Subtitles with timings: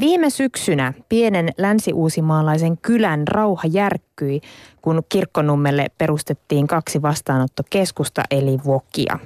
[0.00, 4.40] Viime syksynä pienen länsi-uusimaalaisen kylän rauha järkkyi,
[4.82, 9.18] kun kirkkonummelle perustettiin kaksi vastaanottokeskusta eli Vokia.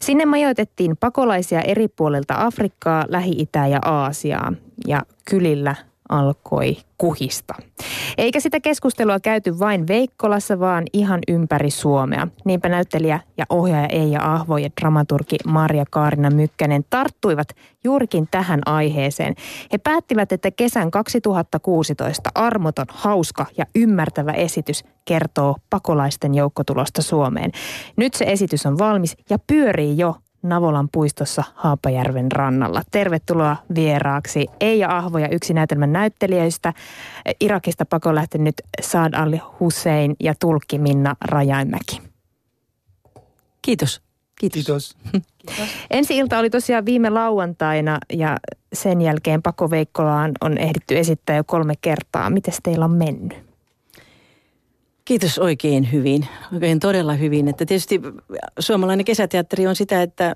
[0.00, 4.52] Sinne majoitettiin pakolaisia eri puolilta Afrikkaa, Lähi-Itää ja Aasiaa.
[4.86, 5.76] Ja kylillä
[6.08, 7.54] alkoi kuhista.
[8.18, 12.28] Eikä sitä keskustelua käyty vain Veikkolassa, vaan ihan ympäri Suomea.
[12.44, 17.48] Niinpä näyttelijä ja ohjaaja Eija Ahvo ja dramaturgi Maria Kaarina Mykkänen tarttuivat
[17.84, 19.34] juurikin tähän aiheeseen.
[19.72, 27.52] He päättivät, että kesän 2016 armoton, hauska ja ymmärtävä esitys kertoo pakolaisten joukkotulosta Suomeen.
[27.96, 32.82] Nyt se esitys on valmis ja pyörii jo Navolan puistossa Haapajärven rannalla.
[32.90, 36.72] Tervetuloa vieraaksi Eija Ahvo ja yksi näytelmän näyttelijöistä.
[37.40, 42.02] Irakista pakoon lähtenyt Saad Ali Hussein ja tulkki Minna Rajainmäki.
[43.62, 44.02] Kiitos.
[44.40, 44.64] Kiitos.
[44.64, 44.96] Kiitos.
[45.38, 45.68] Kiitos.
[45.90, 48.36] Ensi ilta oli tosiaan viime lauantaina ja
[48.72, 52.30] sen jälkeen Pako Veikkolaan on ehditty esittää jo kolme kertaa.
[52.30, 53.53] Miten teillä on mennyt?
[55.04, 57.48] Kiitos oikein hyvin, oikein todella hyvin.
[57.48, 58.00] Että tietysti
[58.58, 60.34] suomalainen kesäteatteri on sitä, että,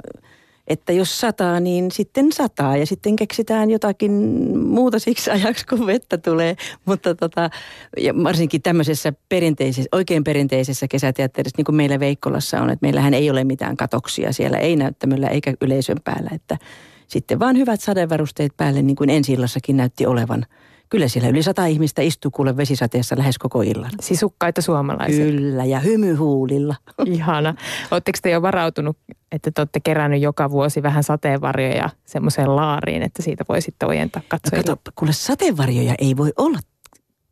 [0.66, 4.12] että jos sataa, niin sitten sataa ja sitten keksitään jotakin
[4.58, 6.56] muuta siksi ajaksi, kun vettä tulee.
[6.84, 7.50] Mutta tota,
[7.98, 13.30] ja varsinkin tämmöisessä perinteisessä, oikein perinteisessä kesäteatterissa, niin kuin meillä Veikkolassa on, että meillähän ei
[13.30, 16.30] ole mitään katoksia siellä, ei näyttämöllä eikä yleisön päällä.
[16.34, 16.58] Että
[17.06, 19.36] sitten vaan hyvät sadevarusteet päälle, niin kuin ensi
[19.72, 20.46] näytti olevan–
[20.88, 23.90] Kyllä siellä yli sata ihmistä istuu kuule vesisateessa lähes koko illan.
[24.00, 25.24] Sisukkaita suomalaisia.
[25.24, 26.74] Kyllä, ja hymyhuulilla.
[27.04, 27.54] Ihana.
[27.90, 28.96] Oletteko te jo varautunut,
[29.32, 34.22] että te olette kerännyt joka vuosi vähän sateenvarjoja semmoiseen laariin, että siitä voi sitten ojentaa
[34.28, 34.70] katsojille?
[34.70, 36.58] No kato, kuule sateenvarjoja ei voi olla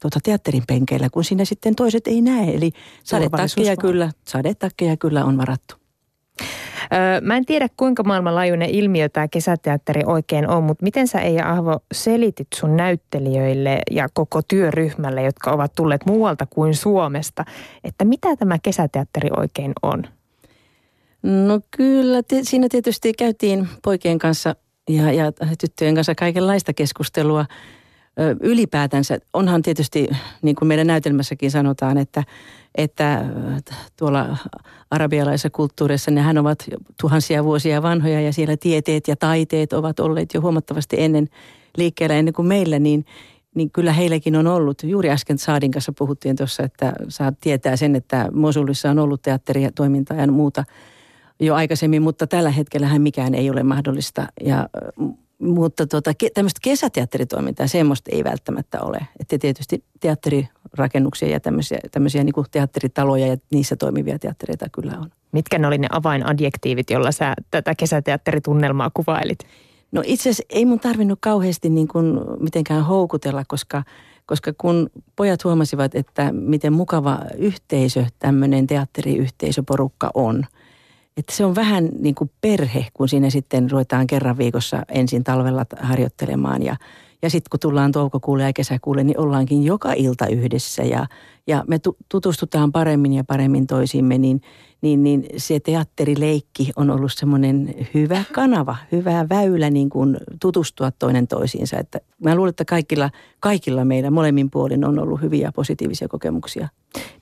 [0.02, 2.54] tuota teatterin penkeillä, kun siinä sitten toiset ei näe.
[2.54, 2.70] Eli
[3.04, 5.85] sadetakkeja kyllä, sadetakkeja kyllä on varattu.
[7.20, 11.78] Mä en tiedä, kuinka maailmanlaajuinen ilmiö tämä kesäteatteri oikein on, mutta miten sä Eija Ahvo
[11.92, 17.44] selitit sun näyttelijöille ja koko työryhmälle, jotka ovat tulleet muualta kuin Suomesta,
[17.84, 20.02] että mitä tämä kesäteatteri oikein on?
[21.22, 24.56] No kyllä, te, siinä tietysti käytiin poikien kanssa
[24.88, 27.46] ja, ja tyttöjen kanssa kaikenlaista keskustelua
[28.40, 29.18] ylipäätänsä.
[29.32, 30.08] Onhan tietysti,
[30.42, 32.24] niin kuin meidän näytelmässäkin sanotaan, että
[32.76, 33.24] että
[33.96, 34.36] tuolla
[34.90, 36.58] arabialaisessa kulttuurissa nehän ovat
[37.00, 41.28] tuhansia vuosia vanhoja ja siellä tieteet ja taiteet ovat olleet jo huomattavasti ennen
[41.76, 43.04] liikkeellä ennen kuin meillä, niin,
[43.54, 44.82] niin kyllä heilläkin on ollut.
[44.82, 49.72] Juuri äsken Saadin kanssa puhuttiin tuossa, että saa tietää sen, että Mosulissa on ollut teatteria,
[49.72, 50.64] toimintaa ja muuta
[51.40, 54.26] jo aikaisemmin, mutta tällä hetkellä mikään ei ole mahdollista.
[54.44, 54.68] Ja
[55.38, 58.98] mutta tota, tämmöistä kesäteatteritoimintaa, semmoista ei välttämättä ole.
[59.20, 65.10] Että tietysti teatterirakennuksia ja tämmöisiä, tämmöisiä niin kuin teatteritaloja ja niissä toimivia teattereita kyllä on.
[65.32, 69.38] Mitkä ne oli ne avainadjektiivit, jolla sä tätä kesäteatteritunnelmaa kuvailit?
[69.92, 73.82] No itse asiassa ei mun tarvinnut kauheasti niin kuin mitenkään houkutella, koska,
[74.26, 80.44] koska kun pojat huomasivat, että miten mukava yhteisö tämmöinen teatteriyhteisöporukka on–
[81.16, 85.66] että se on vähän niin kuin perhe, kun siinä sitten ruvetaan kerran viikossa ensin talvella
[85.80, 86.76] harjoittelemaan ja,
[87.22, 91.06] ja sitten kun tullaan toukokuulle ja kesäkuulle, niin ollaankin joka ilta yhdessä ja,
[91.46, 94.40] ja me tutustutaan paremmin ja paremmin toisiimme, niin,
[94.82, 101.28] niin, niin se teatterileikki on ollut semmoinen hyvä kanava, hyvä väylä niin kuin tutustua toinen
[101.28, 101.78] toisiinsa.
[101.78, 103.10] Että mä luulen, että kaikilla,
[103.40, 106.68] kaikilla meillä molemmin puolin on ollut hyviä positiivisia kokemuksia.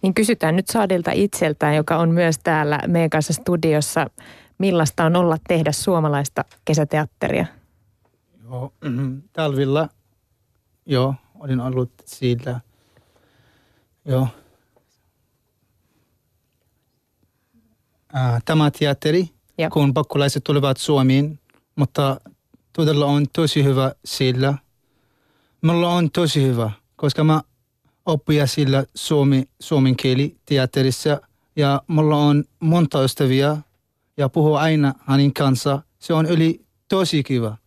[0.02, 4.10] Niin kysytään nyt Saadilta itseltään, joka on myös täällä meidän kanssa studiossa.
[4.58, 7.46] Millaista on olla tehdä suomalaista kesäteatteria?
[8.54, 9.22] Joo, mm-hmm.
[9.32, 9.88] talvilla
[10.86, 12.60] joo, olin ollut siitä.
[14.04, 14.28] Joo.
[18.44, 19.70] Tämä teatteri, ja.
[19.70, 21.40] kun pakkolaiset tulevat Suomeen,
[21.76, 22.20] mutta
[22.72, 24.54] todella on tosi hyvä sillä.
[25.62, 27.42] Mulla on tosi hyvä, koska mä
[28.06, 31.20] oppia sillä suomi, suomen kieli teatterissa
[31.56, 33.56] ja mulla on monta ystäviä
[34.16, 35.82] ja puhuu aina hänen kanssa.
[35.98, 37.63] Se on yli tosi kiva.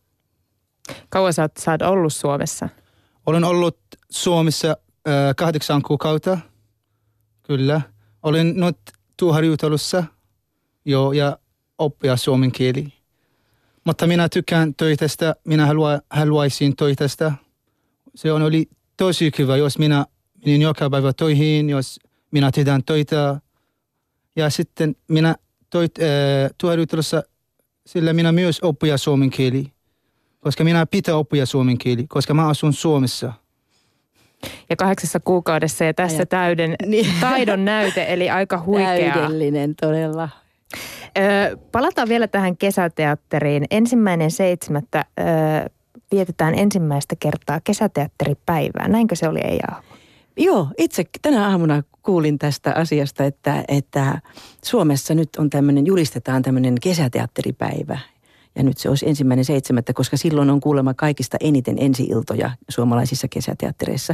[1.09, 2.69] Kauan sä oot, sä oot ollut Suomessa?
[3.25, 3.77] Olen ollut
[4.09, 6.37] Suomessa äh, kahdeksan kuukautta,
[7.43, 7.81] kyllä.
[8.23, 8.77] Olen nyt
[9.17, 10.03] tuoharjoitelussa
[10.85, 11.37] jo ja
[11.77, 12.93] oppia suomen kieli.
[13.83, 17.31] Mutta minä tykkään töitästä, minä halua, haluaisin töitästä.
[18.15, 20.05] Se on oli tosi kiva, jos minä
[20.45, 21.99] menin joka päivä töihin, jos
[22.31, 23.41] minä tehdään töitä.
[24.35, 25.35] Ja sitten minä
[25.69, 27.23] toit, äh,
[27.87, 29.76] sillä minä myös oppia suomen kieli
[30.39, 33.33] koska minä pitää oppia suomen kieli, koska mä asun Suomessa.
[34.69, 36.29] Ja kahdeksassa kuukaudessa ja tässä Ajat.
[36.29, 37.13] täyden niin.
[37.21, 39.13] taidon näyte, eli aika huikea.
[39.13, 40.29] Täydellinen todella.
[41.17, 43.65] Ö, palataan vielä tähän kesäteatteriin.
[43.71, 45.23] Ensimmäinen seitsemättä ö,
[46.11, 48.87] vietetään ensimmäistä kertaa kesäteatteripäivää.
[48.87, 49.83] Näinkö se oli Eija
[50.37, 54.21] Joo, itse tänä aamuna kuulin tästä asiasta, että, että
[54.65, 57.99] Suomessa nyt on tämmöinen, julistetaan tämmöinen kesäteatteripäivä.
[58.57, 64.13] Ja nyt se olisi ensimmäinen seitsemättä, koska silloin on kuulemma kaikista eniten ensiiltoja suomalaisissa kesäteattereissa.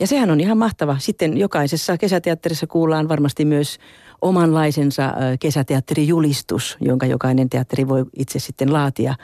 [0.00, 0.96] Ja sehän on ihan mahtava.
[0.98, 3.78] Sitten jokaisessa kesäteatterissa kuullaan varmasti myös
[4.22, 9.14] omanlaisensa kesäteatterijulistus, jonka jokainen teatteri voi itse sitten laatia.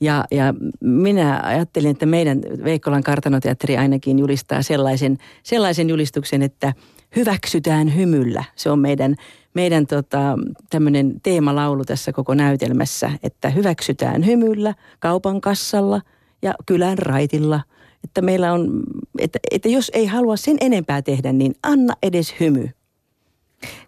[0.00, 6.72] Ja, ja minä ajattelin, että meidän Veikkolan kartanoteatteri ainakin julistaa sellaisen, sellaisen julistuksen, että
[7.16, 8.44] hyväksytään hymyllä.
[8.54, 9.14] Se on meidän,
[9.54, 10.38] meidän tota,
[10.70, 16.00] tämmöinen teemalaulu tässä koko näytelmässä, että hyväksytään hymyllä kaupan kassalla
[16.42, 17.60] ja kylän raitilla.
[18.04, 18.82] Että meillä on,
[19.18, 22.70] että, että jos ei halua sen enempää tehdä, niin anna edes hymy.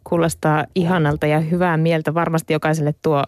[0.04, 2.14] Kuulostaa ihanalta ja hyvää mieltä.
[2.14, 3.24] Varmasti jokaiselle tuo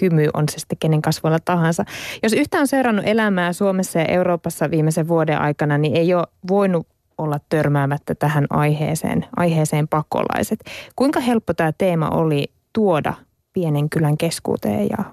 [0.00, 1.84] hymy on se sitten kenen kasvoilla tahansa.
[2.22, 6.86] Jos yhtään on seurannut elämää Suomessa ja Euroopassa viimeisen vuoden aikana, niin ei ole voinut
[7.22, 10.60] olla törmäämättä tähän aiheeseen, aiheeseen pakolaiset.
[10.96, 13.14] Kuinka helppo tämä teema oli tuoda
[13.52, 15.04] pienen kylän keskuuteen ja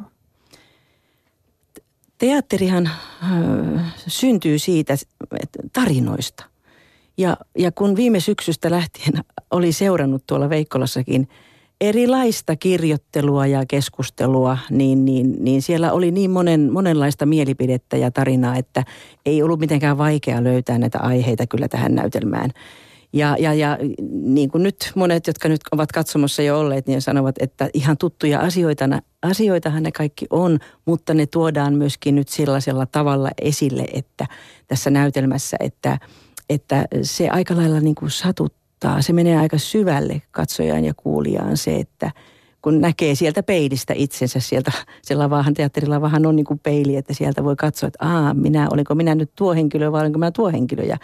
[2.17, 4.95] Teatterihan äh, syntyy siitä
[5.73, 6.45] tarinoista.
[7.17, 9.13] Ja, ja kun viime syksystä lähtien
[9.51, 11.27] oli seurannut tuolla Veikkolassakin–
[11.81, 18.55] erilaista kirjoittelua ja keskustelua, niin, niin, niin siellä oli niin monen, monenlaista mielipidettä ja tarinaa,
[18.55, 18.83] että
[19.25, 22.51] ei ollut mitenkään vaikea löytää näitä aiheita kyllä tähän näytelmään.
[23.13, 23.77] Ja, ja, ja
[24.11, 28.39] niin kuin nyt monet, jotka nyt ovat katsomassa jo olleet, niin sanovat, että ihan tuttuja
[28.39, 28.85] asioita,
[29.21, 34.25] asioitahan ne kaikki on, mutta ne tuodaan myöskin nyt sellaisella tavalla esille, että
[34.67, 35.97] tässä näytelmässä, että,
[36.49, 38.53] että se aika lailla niin kuin satut,
[38.83, 39.01] vaikuttaa.
[39.01, 42.11] Se menee aika syvälle katsojaan ja kuulijaan se, että
[42.61, 44.71] kun näkee sieltä peilistä itsensä sieltä,
[45.01, 48.95] se lavaahan, teatterilavahan on niin kuin peili, että sieltä voi katsoa, että aa, minä, olinko
[48.95, 50.83] minä nyt tuo henkilö vai olinko minä tuo henkilö.
[50.83, 50.97] Ja,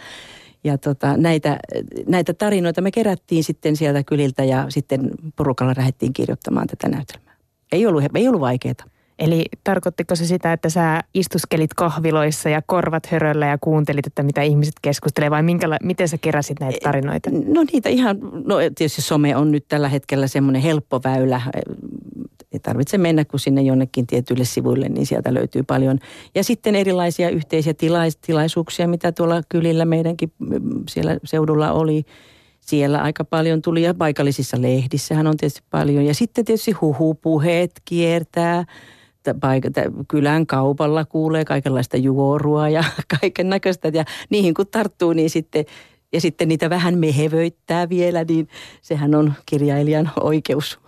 [0.64, 1.58] ja tota, näitä,
[2.06, 7.36] näitä tarinoita me kerättiin sitten sieltä kyliltä ja sitten porukalla lähdettiin kirjoittamaan tätä näytelmää.
[7.72, 8.95] Ei ollut, ei ollut vaikeaa.
[9.18, 14.42] Eli tarkoittiko se sitä, että sä istuskelit kahviloissa ja korvat höröllä ja kuuntelit, että mitä
[14.42, 17.30] ihmiset keskustelevat vai minkäla- miten sä keräsit näitä tarinoita?
[17.30, 21.42] No niitä ihan, no tietysti some on nyt tällä hetkellä semmoinen helppo väylä.
[22.52, 25.98] Ei tarvitse mennä kuin sinne jonnekin tietyille sivuille, niin sieltä löytyy paljon.
[26.34, 30.32] Ja sitten erilaisia yhteisiä tilais- tilaisuuksia, mitä tuolla kylillä meidänkin
[30.88, 32.04] siellä seudulla oli
[32.60, 36.04] siellä aika paljon tuli ja paikallisissa lehdissähän on tietysti paljon.
[36.04, 38.64] Ja sitten tietysti huhupuheet kiertää
[39.34, 39.72] paikat,
[40.08, 42.84] kylän kaupalla kuulee kaikenlaista juorua ja
[43.20, 43.88] kaiken näköistä.
[43.88, 45.64] Ja niihin kun tarttuu, niin sitten,
[46.12, 48.48] ja sitten niitä vähän mehevöittää vielä, niin
[48.82, 50.78] sehän on kirjailijan oikeus.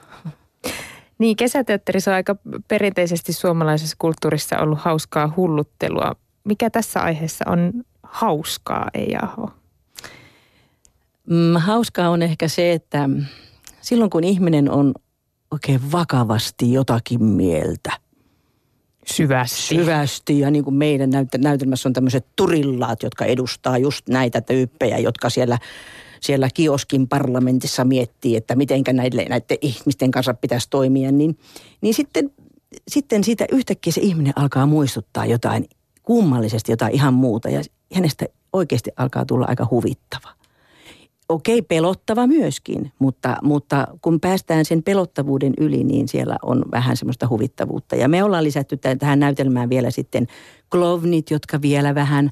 [1.18, 2.36] Niin, kesäteatterissa on aika
[2.68, 6.16] perinteisesti suomalaisessa kulttuurissa ollut hauskaa hulluttelua.
[6.44, 9.50] Mikä tässä aiheessa on hauskaa, ei aho?
[11.30, 13.08] Mm, hauskaa on ehkä se, että
[13.80, 14.94] silloin kun ihminen on
[15.50, 17.92] oikein vakavasti jotakin mieltä–
[19.12, 19.74] syvästi.
[19.74, 25.30] Syvästi ja niin kuin meidän näytelmässä on tämmöiset turillaat, jotka edustaa just näitä tyyppejä, jotka
[25.30, 25.58] siellä
[26.20, 31.38] siellä kioskin parlamentissa miettii, että miten näille, näiden ihmisten kanssa pitäisi toimia, niin,
[31.80, 32.30] niin sitten,
[32.88, 35.68] sitten siitä yhtäkkiä se ihminen alkaa muistuttaa jotain
[36.02, 37.62] kummallisesti, jotain ihan muuta ja
[37.94, 40.37] hänestä oikeasti alkaa tulla aika huvittava
[41.28, 47.28] okei, pelottava myöskin, mutta, mutta kun päästään sen pelottavuuden yli, niin siellä on vähän semmoista
[47.28, 47.96] huvittavuutta.
[47.96, 50.26] Ja me ollaan lisätty tähän näytelmään vielä sitten
[50.70, 52.30] klovnit, jotka vielä vähän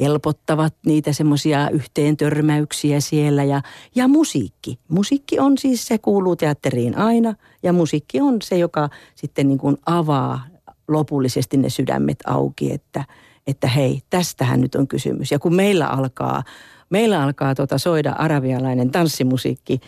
[0.00, 3.62] helpottavat niitä semmoisia yhteen törmäyksiä siellä ja,
[3.94, 4.78] ja musiikki.
[4.88, 9.76] Musiikki on siis, se kuuluu teatteriin aina ja musiikki on se, joka sitten niin kuin
[9.86, 10.40] avaa
[10.88, 13.04] lopullisesti ne sydämet auki, että,
[13.46, 15.32] että hei, tästähän nyt on kysymys.
[15.32, 16.42] Ja kun meillä alkaa
[16.90, 19.80] meillä alkaa tuota soida arabialainen tanssimusiikki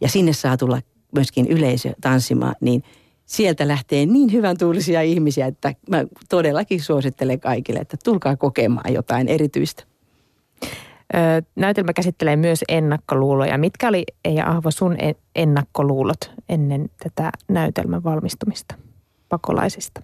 [0.00, 0.80] ja sinne saa tulla
[1.14, 2.82] myöskin yleisö tanssimaan, niin
[3.24, 9.28] sieltä lähtee niin hyvän tuulisia ihmisiä, että mä todellakin suosittelen kaikille, että tulkaa kokemaan jotain
[9.28, 9.84] erityistä.
[11.56, 13.58] näytelmä käsittelee myös ennakkoluuloja.
[13.58, 14.96] Mitkä oli, Eija Ahvo, sun
[15.34, 18.74] ennakkoluulot ennen tätä näytelmän valmistumista
[19.28, 20.02] pakolaisista?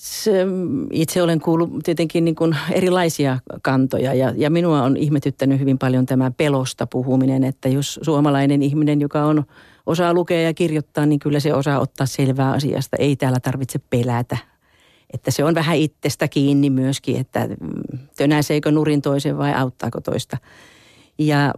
[0.00, 0.46] Se,
[0.92, 6.06] itse olen kuullut tietenkin niin kuin erilaisia kantoja ja, ja minua on ihmetyttänyt hyvin paljon
[6.06, 9.44] tämä pelosta puhuminen, että jos suomalainen ihminen, joka on
[9.86, 12.96] osaa lukea ja kirjoittaa, niin kyllä se osaa ottaa selvää asiasta.
[12.96, 14.36] Ei täällä tarvitse pelätä.
[15.12, 17.48] Että se on vähän itsestä kiinni myöskin, että
[18.16, 20.36] tönäseekö nurin toisen vai auttaako toista.
[21.18, 21.54] Ja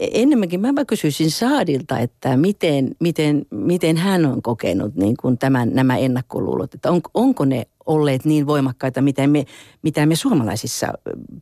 [0.00, 5.96] enemmänkin mä kysyisin Saadilta, että miten, miten, miten hän on kokenut niin kuin tämän, nämä
[5.96, 9.44] ennakkoluulot, että on, onko, ne, olleet niin voimakkaita, mitä me,
[9.82, 10.86] mitä me suomalaisissa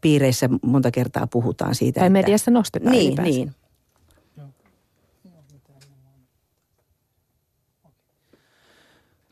[0.00, 2.00] piireissä monta kertaa puhutaan siitä.
[2.00, 3.53] Tai että, mediassa nostetaan Niin, niin.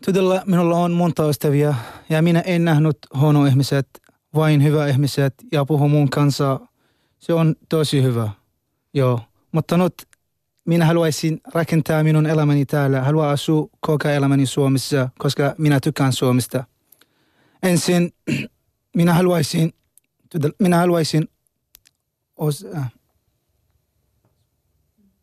[0.05, 1.75] Todella minulla on monta ystäviä
[2.09, 3.89] ja minä en nähnyt huono ihmiset,
[4.35, 6.61] vain hyvä ihmiset ja puhu mun kanssa.
[7.19, 8.31] Se on tosi hyvä.
[8.97, 9.21] Joo,
[9.53, 10.09] mutta nyt
[10.65, 13.03] minä haluaisin rakentaa minun elämäni täällä.
[13.03, 16.65] Haluan asua koko elämäni Suomessa, koska minä tykkään Suomesta.
[17.63, 18.15] Ensin
[18.97, 19.75] minä haluaisin,
[20.59, 21.29] minä haluaisin
[22.37, 22.93] os, äh.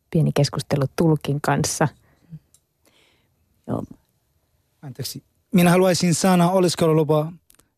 [0.09, 1.87] Pieni keskustelu tulkin kanssa.
[3.67, 3.83] Joo.
[4.81, 5.23] Anteeksi.
[5.53, 7.33] Minä haluaisin saada oleskelulupa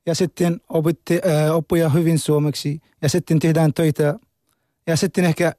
[0.06, 4.20] ja sitten opitte, äh, oppia hyvin suomeksi ja sitten tehdään töitä
[4.88, 5.56] ja sitten ehkä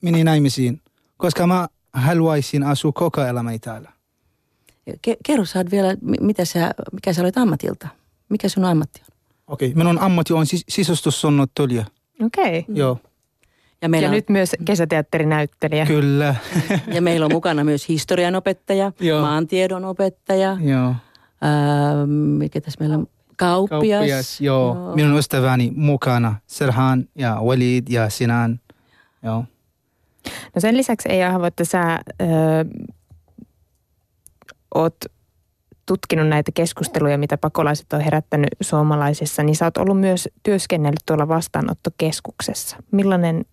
[0.00, 0.80] meni naimisiin
[1.20, 3.92] koska mä haluaisin asua koko elämäni täällä.
[5.26, 7.88] Kerro sä vielä, mitä sä, mikä sä olet ammatilta?
[8.28, 9.16] Mikä sun ammatti on?
[9.46, 9.78] Okei, okay.
[9.78, 11.84] minun ammatti on sis- sisustussuunnittelija.
[12.22, 12.58] Okei.
[12.58, 12.74] Okay.
[12.74, 12.98] Joo.
[13.82, 14.14] Ja, meillä ja on...
[14.14, 15.86] nyt myös kesäteatterinäyttelijä.
[15.86, 16.34] Kyllä.
[16.94, 19.20] ja meillä on mukana myös historian opettaja, Joo.
[19.20, 20.56] maantiedon opettaja.
[20.60, 20.88] Joo.
[20.88, 20.96] Äh,
[22.38, 23.06] mikä tässä meillä on?
[23.36, 23.98] Kauppias.
[23.98, 24.74] Kauppias, joo.
[24.74, 24.96] joo.
[24.96, 28.60] Minun ystäväni mukana, Serhan ja Walid ja Sinan.
[29.22, 29.44] Joo.
[30.54, 32.24] No sen lisäksi ei Ahvo, että sä ö,
[34.74, 34.96] oot
[35.86, 41.28] tutkinut näitä keskusteluja, mitä pakolaiset on herättänyt suomalaisissa, niin sä oot ollut myös työskennellyt tuolla
[41.28, 42.76] vastaanottokeskuksessa.
[42.90, 43.44] Millainen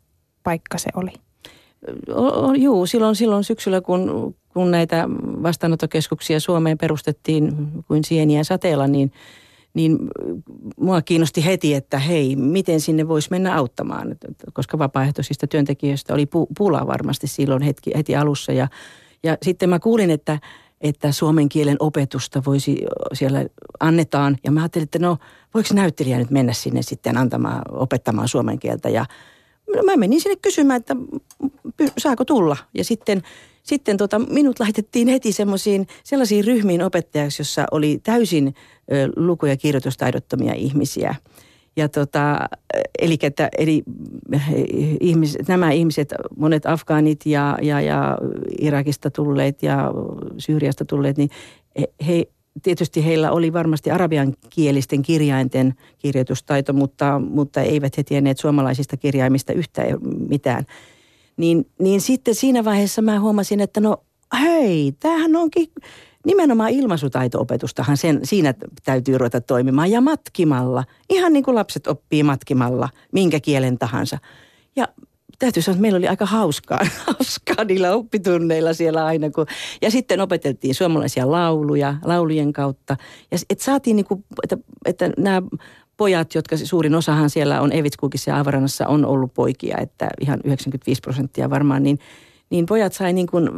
[0.43, 1.11] paikka se oli?
[2.57, 5.05] Joo, silloin, silloin syksyllä, kun, kun näitä
[5.43, 7.53] vastaanottokeskuksia Suomeen perustettiin
[7.87, 9.11] kuin sieniä sateella, niin–
[9.77, 9.97] niin
[10.79, 14.15] mua kiinnosti heti, että hei, miten sinne voisi mennä auttamaan,
[14.53, 18.51] koska vapaaehtoisista työntekijöistä oli pu- pula varmasti silloin hetki, heti alussa.
[18.51, 18.67] Ja,
[19.23, 20.39] ja sitten mä kuulin, että,
[20.81, 23.45] että suomen kielen opetusta voisi siellä
[23.79, 24.37] annetaan.
[24.43, 25.17] Ja mä ajattelin, että no
[25.53, 28.89] voiko näyttelijä nyt mennä sinne sitten antamaan, opettamaan suomen kieltä.
[28.89, 29.05] Ja
[29.85, 30.95] mä menin sinne kysymään, että
[31.97, 32.57] saako tulla.
[32.73, 33.21] Ja sitten
[33.67, 38.53] sitten tota, minut laitettiin heti semmoisiin sellaisiin ryhmiin opettajaksi, jossa oli täysin
[38.93, 41.15] ö, luku- ja kirjoitustaidottomia ihmisiä.
[41.75, 42.39] Ja tota,
[42.99, 43.83] eli, että, eli
[44.99, 48.17] ihmis, nämä ihmiset, monet afgaanit ja, ja, ja
[48.61, 49.91] Irakista tulleet ja
[50.37, 51.29] Syyriasta tulleet, niin
[52.07, 52.27] he,
[52.63, 59.53] tietysti heillä oli varmasti arabian kielisten kirjainten kirjoitustaito, mutta, mutta eivät he tienneet suomalaisista kirjaimista
[59.53, 59.97] yhtään
[60.29, 60.65] mitään
[61.37, 63.97] niin, niin sitten siinä vaiheessa mä huomasin, että no
[64.41, 65.67] hei, tämähän onkin
[66.25, 68.53] nimenomaan ilmaisutaito-opetustahan sen, siinä
[68.85, 70.83] täytyy ruveta toimimaan ja matkimalla.
[71.09, 74.17] Ihan niin kuin lapset oppii matkimalla, minkä kielen tahansa.
[74.75, 74.87] Ja
[75.39, 79.29] täytyy sanoa, että meillä oli aika hauskaa, hauskaa niillä oppitunneilla siellä aina.
[79.29, 79.45] Kun,
[79.81, 82.97] ja sitten opeteltiin suomalaisia lauluja, laulujen kautta.
[83.31, 85.41] Ja et saatiin niin kuin, että, että nämä
[85.97, 91.01] pojat, jotka suurin osahan siellä on Evitskukissa ja Avarannassa on ollut poikia, että ihan 95
[91.01, 91.99] prosenttia varmaan, niin,
[92.49, 93.49] niin pojat sai niin kuin,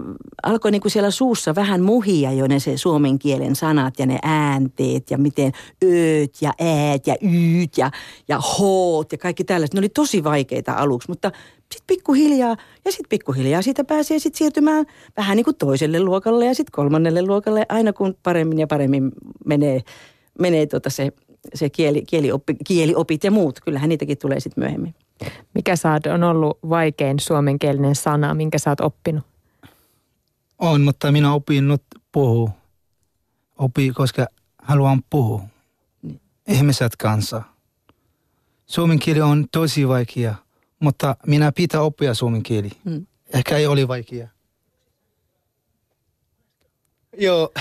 [0.44, 4.20] alkoi niin kuin siellä suussa vähän muhia jo ne se suomen kielen sanat ja ne
[4.24, 5.52] äänteet ja miten
[5.84, 7.92] ööt ja äät ja yyt ja,
[8.28, 9.74] ja hoot ja kaikki tällaiset.
[9.74, 11.32] Ne oli tosi vaikeita aluksi, mutta
[11.72, 14.86] sitten pikkuhiljaa ja sitten pikkuhiljaa siitä pääsee sitten siirtymään
[15.18, 19.12] vähän niin kuin toiselle luokalle ja sitten kolmannelle luokalle aina kun paremmin ja paremmin
[19.46, 19.82] menee,
[20.40, 21.12] menee tota se
[21.54, 23.60] se kieli, kielioppi, kieliopit ja muut.
[23.60, 24.96] Kyllähän niitäkin tulee sitten myöhemmin.
[25.54, 29.24] Mikä saat on ollut vaikein suomenkielinen sana, minkä sä oot oppinut?
[30.60, 32.50] On, mutta minä opin nyt puhua.
[33.58, 34.28] Opi, koska
[34.62, 35.42] haluan puhua
[36.02, 36.22] niin.
[36.48, 37.42] ihmiset kanssa.
[38.66, 40.36] Suomen kieli on tosi vaikea,
[40.80, 42.70] mutta minä pitää oppia suomen kieli.
[42.90, 43.06] Hmm.
[43.34, 44.28] Ehkä ei ole vaikea.
[47.18, 47.52] Joo,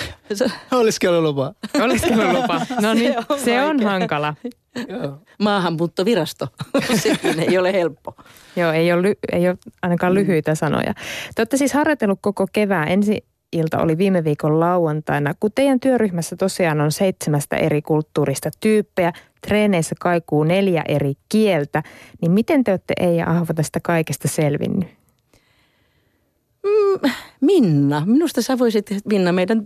[0.72, 1.54] oleskelulupa.
[1.82, 2.60] Oleskelulupa.
[2.82, 4.34] No niin, se on, se on hankala.
[4.88, 5.18] Joo.
[5.38, 6.48] Maahanmuuttovirasto,
[7.02, 8.14] sekin ei ole helppo.
[8.56, 10.14] Joo, ei ole, ei ole ainakaan mm.
[10.14, 10.94] lyhyitä sanoja.
[11.34, 12.88] Te olette siis harjoitellut koko kevään.
[12.88, 15.34] Ensi ilta oli viime viikon lauantaina.
[15.40, 19.12] Kun teidän työryhmässä tosiaan on seitsemästä eri kulttuurista tyyppejä,
[19.46, 21.82] treeneissä kaikuu neljä eri kieltä,
[22.20, 24.97] niin miten te olette Eija Ahvo tästä kaikesta selvinnyt?
[26.68, 27.10] Mm,
[27.40, 28.02] Minna.
[28.06, 29.62] Minusta sä voisit, Minna, meidän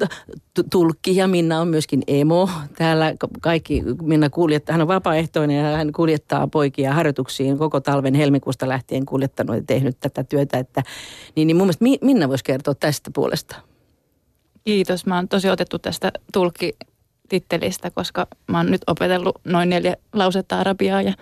[0.70, 2.48] tulkki ja Minna on myöskin emo.
[2.78, 8.68] Täällä kaikki, Minna kuljettaa, hän on vapaaehtoinen ja hän kuljettaa poikia harjoituksiin koko talven helmikuusta
[8.68, 10.58] lähtien kuljettanut ja tehnyt tätä työtä.
[10.58, 10.82] Että,
[11.36, 13.56] niin, niin mun mielestä Minna voisi kertoa tästä puolesta.
[14.64, 15.06] Kiitos.
[15.06, 16.72] Mä oon tosi otettu tästä tulkki
[17.28, 21.12] tittelistä, koska mä oon nyt opetellut noin neljä lausetta arabiaa ja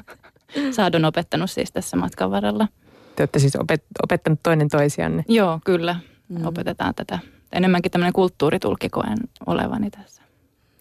[0.76, 2.68] saadun opettanut siis tässä matkan varrella.
[3.16, 5.24] Te olette siis opet, opettanut toinen toisianne.
[5.28, 5.96] Joo, kyllä.
[6.28, 6.46] Mm.
[6.46, 7.18] Opetetaan tätä.
[7.52, 10.22] Enemmänkin tämmöinen kulttuuritulkki koen olevani tässä.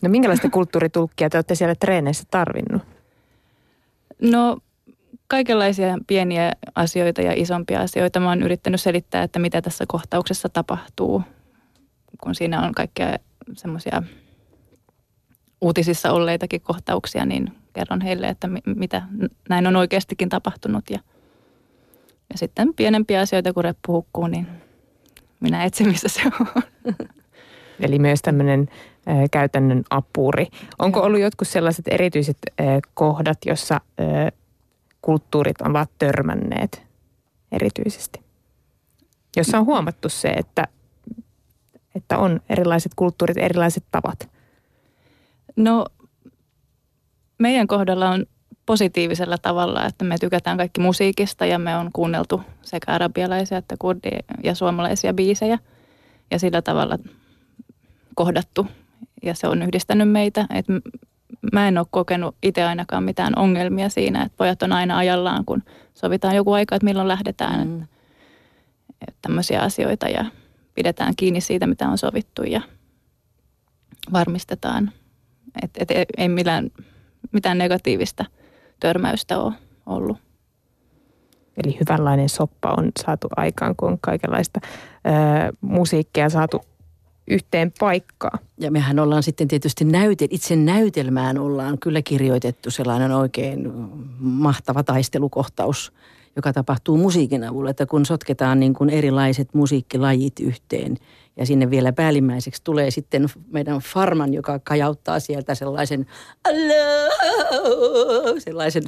[0.04, 2.82] No minkälaista kulttuuritulkkia te olette siellä treeneissä tarvinnut?
[4.22, 4.58] No
[5.28, 8.20] kaikenlaisia pieniä asioita ja isompia asioita.
[8.20, 11.24] Mä oon yrittänyt selittää, että mitä tässä kohtauksessa tapahtuu,
[12.24, 13.18] kun siinä on kaikkea
[13.54, 14.04] semmoisia
[15.62, 19.02] uutisissa olleitakin kohtauksia, niin kerron heille, että mitä
[19.50, 20.90] näin on oikeastikin tapahtunut.
[20.90, 21.00] Ja,
[22.32, 24.48] ja sitten pienempiä asioita, kun reppu hukkuu, niin
[25.40, 26.64] minä etsin, missä se on.
[27.80, 28.70] Eli myös tämmöinen
[29.10, 30.48] äh, käytännön apuri.
[30.80, 34.32] Onko ollut jotkut sellaiset erityiset äh, kohdat, jossa äh,
[35.02, 36.84] kulttuurit ovat törmänneet
[37.52, 38.26] erityisesti?
[39.38, 40.68] Jossa on huomattu se, että,
[41.96, 44.30] että on erilaiset kulttuurit, erilaiset tavat.
[45.56, 45.86] No
[47.38, 48.26] meidän kohdalla on
[48.66, 54.36] positiivisella tavalla, että me tykätään kaikki musiikista ja me on kuunneltu sekä arabialaisia että kurdi-
[54.44, 55.60] ja suomalaisia biisejä
[56.32, 56.98] ja sillä tavalla
[58.16, 58.68] kohdattu
[59.24, 60.46] ja se on yhdistänyt meitä.
[60.54, 60.66] Et
[61.54, 65.64] mä en ole kokenut itse ainakaan mitään ongelmia siinä, että pojat on aina ajallaan, kun
[65.94, 67.68] sovitaan joku aika, että milloin lähdetään.
[67.68, 67.82] Mm.
[67.82, 67.88] Että,
[69.08, 70.26] että tämmöisiä asioita ja
[70.76, 72.62] pidetään kiinni siitä, mitä on sovittu ja
[74.14, 74.92] varmistetaan,
[75.64, 76.72] että, että ei millään,
[77.32, 78.26] mitään negatiivista
[78.80, 79.54] törmäystä ole
[79.86, 80.18] ollut.
[81.64, 84.70] Eli hyvänlainen soppa on saatu aikaan, kun on kaikenlaista ö,
[85.62, 86.62] musiikkia saatu
[87.28, 88.40] yhteen paikkaan.
[88.60, 93.72] Ja mehän ollaan sitten tietysti näyte, itse näytelmään ollaan kyllä kirjoitettu sellainen oikein
[94.20, 95.94] mahtava taistelukohtaus,
[96.36, 100.98] joka tapahtuu musiikin avulla, että kun sotketaan niin kuin erilaiset musiikkilajit yhteen–
[101.44, 106.06] sinne vielä päällimmäiseksi tulee sitten meidän farman, joka kajauttaa sieltä sellaisen
[108.40, 108.84] sellaisen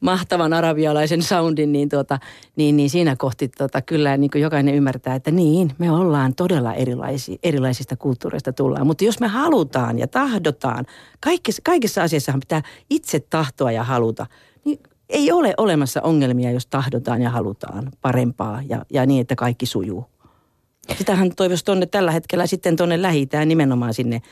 [0.00, 2.18] mahtavan arabialaisen soundin, niin, tuota,
[2.56, 6.74] niin, niin siinä kohti tuota, kyllä niin kuin jokainen ymmärtää, että niin, me ollaan todella
[6.74, 8.86] erilaisi, erilaisista kulttuureista tullaan.
[8.86, 10.86] Mutta jos me halutaan ja tahdotaan,
[11.20, 14.26] kaikissa, kaikissa asiassahan pitää itse tahtoa ja haluta,
[14.64, 14.78] niin
[15.08, 20.06] ei ole olemassa ongelmia, jos tahdotaan ja halutaan parempaa ja, ja niin, että kaikki sujuu.
[20.98, 24.22] Sitähän toivoisi tuonne tällä hetkellä sitten tuonne lähi nimenomaan sinne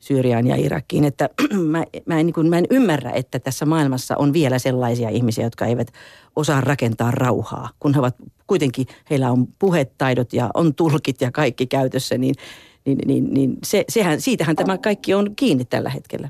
[0.00, 1.04] Syyriaan ja Irakiin.
[1.04, 1.28] Että
[1.72, 5.44] mä, mä, en, niin kuin, mä en ymmärrä, että tässä maailmassa on vielä sellaisia ihmisiä,
[5.44, 5.92] jotka eivät
[6.36, 7.70] osaa rakentaa rauhaa.
[7.80, 8.16] Kun he ovat
[8.46, 12.34] kuitenkin, heillä on puhetaidot ja on tulkit ja kaikki käytössä, niin,
[12.84, 16.28] niin, niin, niin se, sehän, siitähän tämä kaikki on kiinni tällä hetkellä.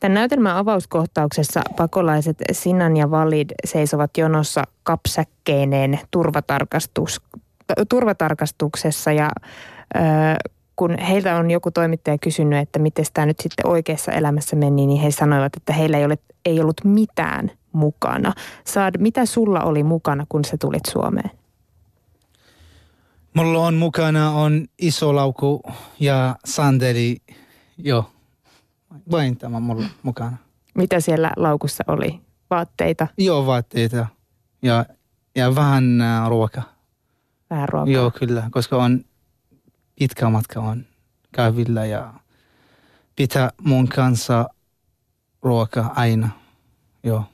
[0.00, 7.20] Tämän näytelmän avauskohtauksessa pakolaiset Sinan ja Valid seisovat jonossa kapsäkkeineen turvatarkastus,
[7.88, 9.30] turvatarkastuksessa ja
[10.76, 15.00] kun heiltä on joku toimittaja kysynyt, että miten tämä nyt sitten oikeassa elämässä meni, niin
[15.00, 18.32] he sanoivat, että heillä ei, ole, ei ollut mitään mukana.
[18.64, 21.30] Saad, mitä sulla oli mukana, kun sä tulit Suomeen?
[23.34, 25.62] Mulla on mukana on iso lauku
[26.00, 27.16] ja sandeli.
[27.78, 28.10] Joo,
[29.10, 30.36] vain tämä mulla mukana.
[30.74, 32.20] Mitä siellä laukussa oli?
[32.50, 33.06] Vaatteita?
[33.18, 34.06] Joo, vaatteita
[34.62, 34.86] ja,
[35.36, 35.84] ja vähän
[36.28, 36.73] ruokaa
[37.54, 37.92] vähän ruokaa?
[37.92, 39.04] Joo, kyllä, koska on
[39.98, 40.84] pitkä matka on
[41.32, 42.14] käyvillä ja
[43.16, 44.48] pitää mun kanssa
[45.42, 46.28] ruoka aina.
[47.02, 47.24] Joo.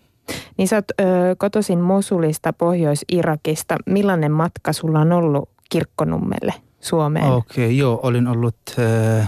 [0.57, 1.05] Niin sä oot ö,
[1.39, 3.77] kotoisin Mosulista, Pohjois-Irakista.
[3.87, 7.27] Millainen matka sulla on ollut kirkkonummelle Suomeen?
[7.27, 9.25] Okei, okay, joo, olin ollut, ö,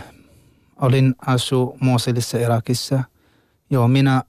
[0.81, 3.05] olin asu Mosulissa Irakissa.
[3.70, 4.22] Joo, minä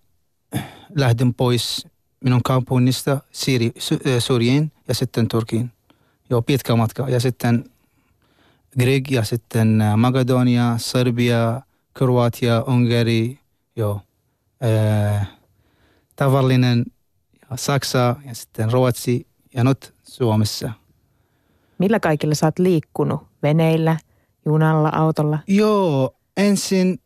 [0.96, 1.88] lähdin pois
[2.24, 3.72] minun kaupungista Syri,
[4.20, 5.72] Syrjiin ja sitten Turkiin
[6.34, 7.10] joo, pitkä matka.
[7.10, 7.66] Ja sitten
[8.80, 11.62] Greg ja sitten äh, Makedonia, Serbia,
[11.94, 13.40] Kroatia, Unkari,
[13.76, 14.02] joo.
[14.64, 15.28] Äh,
[16.16, 16.86] tavallinen
[17.56, 20.72] Saksa ja sitten Ruotsi ja nyt Suomessa.
[21.78, 23.22] Millä kaikilla sä oot liikkunut?
[23.44, 23.98] Veneillä,
[24.46, 25.40] junalla, autolla?
[25.48, 27.00] Joo, ensin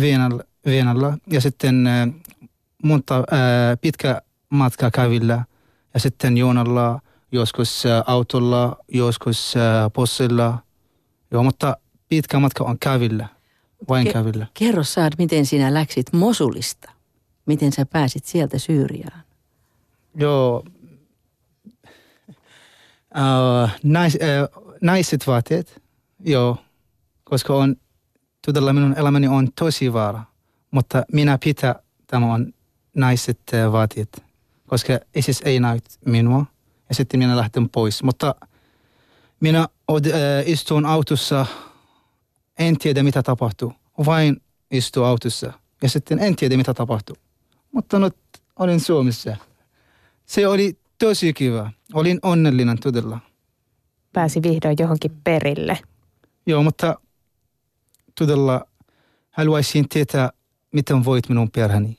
[0.00, 2.08] Venäjällä, Venäjällä ja sitten äh,
[2.84, 3.24] monta äh,
[3.80, 5.44] pitkä matka kävillä
[5.94, 7.00] ja sitten junalla–
[7.34, 10.58] joskus äh, autolla, joskus äh, bussilla.
[11.30, 11.76] Joo, mutta
[12.08, 13.28] pitkä matka on kävillä,
[13.88, 14.46] vain Ke- kävillä.
[14.54, 16.90] Kerro Saad, miten sinä läksit Mosulista?
[17.46, 19.22] Miten sä pääsit sieltä Syyriaan?
[20.16, 20.56] Joo,
[23.16, 25.82] uh, nais, uh, naiset vaatteet,
[26.20, 26.56] joo,
[27.24, 27.76] koska on,
[28.46, 30.22] todella minun elämäni on tosi vaara,
[30.70, 31.74] mutta minä pitää
[32.06, 32.52] tämä on
[32.96, 33.40] naiset
[33.72, 34.22] vaatteet,
[34.66, 36.46] koska ISIS ei näyt minua
[36.94, 38.02] ja sitten minä lähten pois.
[38.02, 38.34] Mutta
[39.40, 39.68] minä äh,
[40.46, 41.46] istun autossa,
[42.58, 43.72] en tiedä mitä tapahtuu.
[44.06, 45.52] Vain istu autossa
[45.82, 47.16] ja sitten en tiedä mitä tapahtuu.
[47.72, 48.16] Mutta nyt
[48.58, 49.36] olin Suomessa.
[50.26, 51.70] Se oli tosi kiva.
[51.94, 53.20] Olin onnellinen todella.
[54.12, 55.78] Pääsi vihdoin johonkin perille.
[56.46, 56.98] Joo, mutta
[58.18, 58.66] todella
[59.30, 60.30] haluaisin tietää,
[60.72, 61.98] miten voit minun perheeni.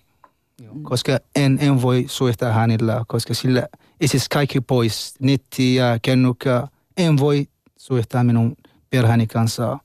[0.61, 0.83] Mm.
[0.83, 3.67] Koska en, en voi suojata hänellä, koska sillä
[4.05, 6.67] siis kaikki pois, netti ja kännykkä.
[6.97, 8.55] En voi suojata minun
[8.89, 9.79] perheeni kanssa,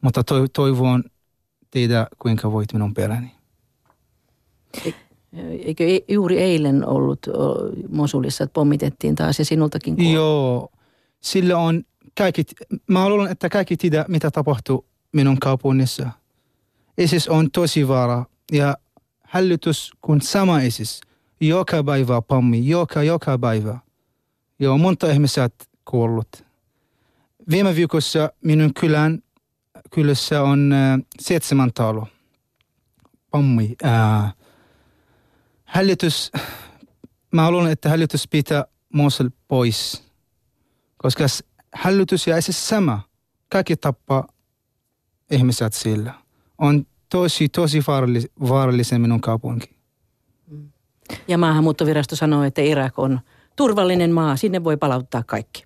[0.00, 1.04] mutta to, toivon
[1.70, 3.32] teitä, kuinka voit minun perheeni.
[5.64, 7.26] Eikö e- juuri eilen ollut
[7.88, 10.12] Mosulissa, että pommitettiin taas ja sinultakin kuoli?
[10.12, 10.68] Joo,
[11.20, 11.84] sillä on
[12.18, 12.42] kaikki,
[12.86, 16.10] mä luulen, että kaikki tiedä, mitä tapahtuu minun kaupungissa.
[16.98, 18.76] ISIS on tosi vaara ja
[19.26, 21.00] hallitus kun sama ISIS.
[21.40, 23.78] Joka päivä pommi, joka, joka päivä.
[24.58, 25.50] Joo, monta ihmistä
[25.84, 26.44] kuollut.
[27.50, 29.22] Viime viikossa minun kylän,
[29.90, 32.06] kylässä on äh, seitsemän talo.
[33.30, 33.74] Pommi.
[33.84, 34.34] Äh,
[35.64, 36.32] hallitus,
[37.32, 40.02] mä luulen, että hallitus pitää Mosul pois.
[40.96, 41.24] Koska
[41.74, 43.00] hallitus ja ISIS sama.
[43.48, 44.28] Kaikki tappaa
[45.30, 46.14] ihmiset sillä.
[46.58, 49.76] On tosi, tosi vaarallis, vaarallisen minun kaupunki.
[51.28, 53.20] Ja maahanmuuttovirasto sanoo, että Irak on
[53.56, 55.64] turvallinen maa, sinne voi palauttaa kaikki.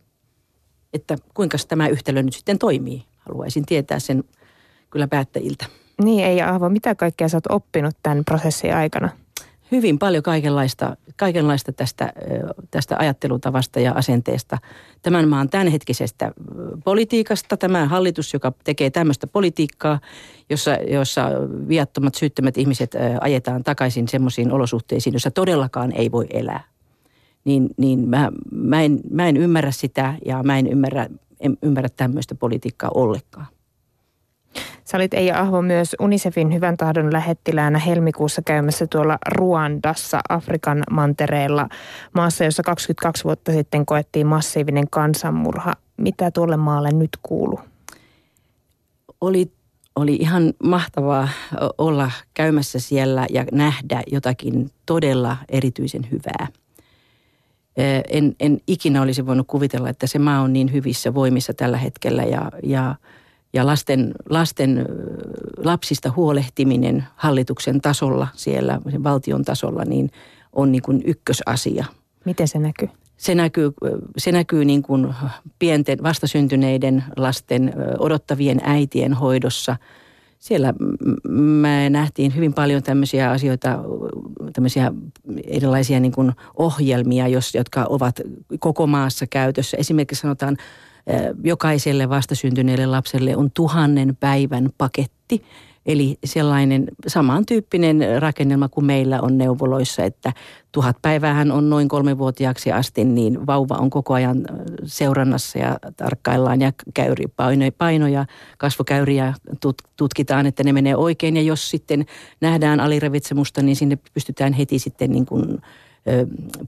[0.92, 3.04] Että kuinka tämä yhtälö nyt sitten toimii?
[3.18, 4.24] Haluaisin tietää sen
[4.90, 5.66] kyllä päättäjiltä.
[6.04, 9.08] Niin, ei Ahvo, mitä kaikkea sä oot oppinut tämän prosessin aikana?
[9.70, 12.12] Hyvin paljon kaikenlaista, kaikenlaista tästä,
[12.70, 14.58] tästä ajattelutavasta ja asenteesta.
[15.02, 16.32] Tämän maan tämänhetkisestä
[16.84, 17.56] politiikasta.
[17.56, 20.00] Tämä hallitus, joka tekee tämmöistä politiikkaa,
[20.50, 21.30] jossa, jossa
[21.68, 26.64] viattomat, syyttömät ihmiset ajetaan takaisin semmoisiin olosuhteisiin, joissa todellakaan ei voi elää.
[27.44, 31.06] Niin, niin mä, mä, en, mä en ymmärrä sitä ja mä en ymmärrä,
[31.40, 33.46] en ymmärrä tämmöistä politiikkaa ollenkaan.
[34.90, 41.68] Sä olit Eija Ahvo myös UNICEFin hyvän tahdon lähettiläänä helmikuussa käymässä tuolla Ruandassa, Afrikan mantereella,
[42.14, 45.72] maassa, jossa 22 vuotta sitten koettiin massiivinen kansanmurha.
[45.96, 47.60] Mitä tuolle maalle nyt kuuluu?
[49.20, 49.52] Oli,
[49.96, 51.28] oli ihan mahtavaa
[51.78, 56.46] olla käymässä siellä ja nähdä jotakin todella erityisen hyvää.
[58.08, 62.22] En, en ikinä olisi voinut kuvitella, että se maa on niin hyvissä voimissa tällä hetkellä
[62.22, 62.94] ja, ja–
[63.52, 64.86] ja lasten, lasten
[65.56, 70.10] lapsista huolehtiminen hallituksen tasolla siellä, valtion tasolla, niin
[70.52, 71.84] on niin kuin ykkösasia.
[72.24, 72.88] Miten se näkyy?
[73.16, 73.72] Se näkyy,
[74.16, 75.14] se näkyy niin kuin
[75.58, 79.76] pienten vastasyntyneiden lasten odottavien äitien hoidossa.
[80.40, 80.74] Siellä
[81.28, 83.78] me nähtiin hyvin paljon tämmöisiä asioita,
[84.52, 84.92] tämmöisiä
[85.44, 88.20] erilaisia niin kuin ohjelmia, jos, jotka ovat
[88.58, 89.76] koko maassa käytössä.
[89.76, 90.56] Esimerkiksi sanotaan
[91.44, 95.42] jokaiselle vastasyntyneelle lapselle on tuhannen päivän paketti.
[95.86, 100.32] Eli sellainen samantyyppinen rakennelma kuin meillä on neuvoloissa, että
[100.72, 104.44] tuhat päivähän on noin kolmevuotiaaksi asti, niin vauva on koko ajan
[104.84, 107.24] seurannassa ja tarkkaillaan ja käyri
[107.78, 108.26] painoja,
[108.58, 109.34] kasvokäyriä
[109.96, 111.36] tutkitaan, että ne menee oikein.
[111.36, 112.06] Ja jos sitten
[112.40, 115.58] nähdään alirevitsemusta, niin sinne pystytään heti sitten niin kuin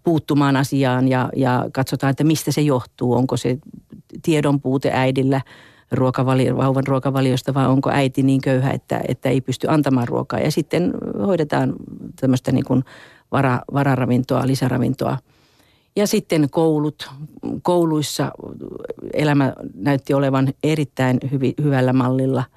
[0.04, 3.14] puuttumaan asiaan ja, ja katsotaan, että mistä se johtuu.
[3.14, 3.58] Onko se
[4.22, 5.40] tiedon puute äidillä
[5.92, 10.40] ruokavali, vauvan ruokavaliosta vai onko äiti niin köyhä, että, että ei pysty antamaan ruokaa.
[10.40, 10.92] Ja sitten
[11.26, 11.72] hoidetaan
[12.20, 12.84] tämmöistä niin kuin
[13.32, 15.18] vara, vararavintoa, lisäravintoa.
[15.96, 17.10] Ja sitten koulut.
[17.62, 18.32] Kouluissa
[19.14, 22.44] elämä näytti olevan erittäin hyvi, hyvällä mallilla–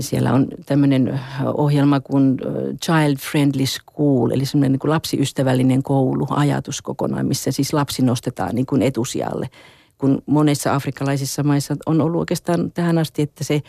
[0.00, 1.20] siellä on tämmöinen
[1.54, 2.38] ohjelma kuin
[2.84, 8.54] Child Friendly School, eli semmoinen niin kuin lapsiystävällinen koulu, ajatus kokonaan, missä siis lapsi nostetaan
[8.54, 9.50] niin kuin etusijalle.
[10.00, 13.60] Kun monissa afrikkalaisissa maissa on ollut oikeastaan tähän asti, että se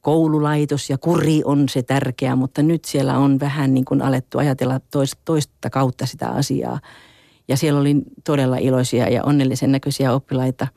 [0.00, 4.80] koululaitos ja kuri on se tärkeä, mutta nyt siellä on vähän niin kuin alettu ajatella
[5.24, 6.80] toista kautta sitä asiaa.
[7.48, 10.66] Ja siellä oli todella iloisia ja onnellisen näköisiä oppilaita–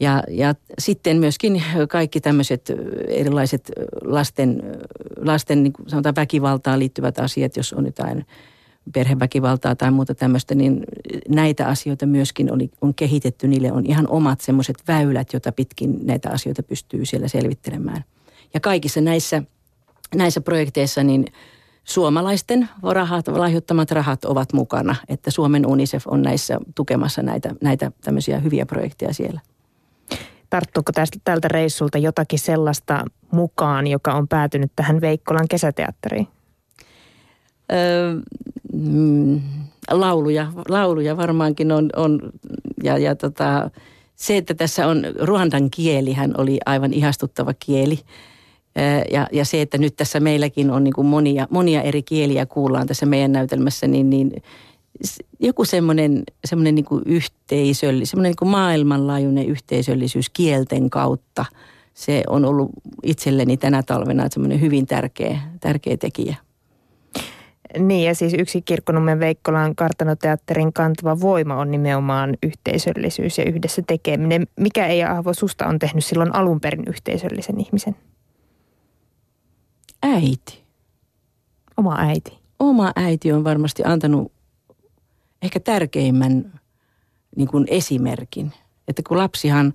[0.00, 2.72] ja, ja sitten myöskin kaikki tämmöiset
[3.08, 3.72] erilaiset
[4.04, 4.62] lasten,
[5.20, 8.26] lasten niin sanotaan väkivaltaan liittyvät asiat, jos on jotain
[8.92, 10.84] perheväkivaltaa tai muuta tämmöistä, niin
[11.28, 13.48] näitä asioita myöskin oli, on kehitetty.
[13.48, 18.04] Niille on ihan omat semmoiset väylät, joita pitkin näitä asioita pystyy siellä selvittelemään.
[18.54, 19.42] Ja kaikissa näissä,
[20.14, 21.26] näissä projekteissa niin
[21.84, 24.96] suomalaisten rahat, lahjoittamat rahat ovat mukana.
[25.08, 29.40] Että Suomen UNICEF on näissä tukemassa näitä, näitä tämmöisiä hyviä projekteja siellä.
[30.50, 36.28] Tarttuuko tästä tältä reissulta jotakin sellaista mukaan, joka on päätynyt tähän Veikkolan kesäteatteriin?
[37.72, 38.14] Öö,
[38.78, 39.40] mm,
[39.90, 42.20] lauluja, lauluja varmaankin on, on
[42.82, 43.70] ja, ja tota,
[44.16, 47.98] se, että tässä on ruandan kielihän oli aivan ihastuttava kieli.
[49.12, 52.86] Ja, ja se, että nyt tässä meilläkin on niin kuin monia, monia eri kieliä kuullaan
[52.86, 54.42] tässä meidän näytelmässä, niin, niin
[55.40, 57.02] joku semmoinen, semmoinen niin kuin
[58.04, 61.44] semmoinen niin maailmanlaajuinen yhteisöllisyys kielten kautta.
[61.94, 62.70] se on ollut
[63.02, 66.36] itselleni tänä talvena semmoinen hyvin tärkeä, tärkeä tekijä.
[67.78, 74.46] Niin ja siis yksi Kirkkonummen Veikkolan kartanoteatterin kantava voima on nimenomaan yhteisöllisyys ja yhdessä tekeminen.
[74.60, 77.96] Mikä ei Ahvo susta on tehnyt silloin alun perin yhteisöllisen ihmisen?
[80.02, 80.64] Äiti.
[81.76, 82.38] Oma äiti.
[82.58, 84.32] Oma äiti on varmasti antanut
[85.42, 86.60] ehkä tärkeimmän
[87.36, 88.52] niin kuin esimerkin.
[88.88, 89.74] Että kun lapsihan,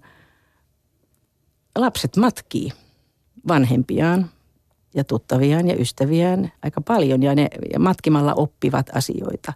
[1.76, 2.72] lapset matkii
[3.48, 4.30] vanhempiaan
[4.96, 7.48] ja tuttaviaan ja ystäviään aika paljon ja ne
[7.80, 9.54] matkimalla oppivat asioita.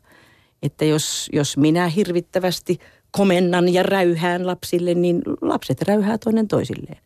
[0.64, 2.80] Että jos, jos minä hirvittävästi
[3.12, 6.98] komennan ja räyhään lapsille, niin lapset räyhää toinen toisilleen.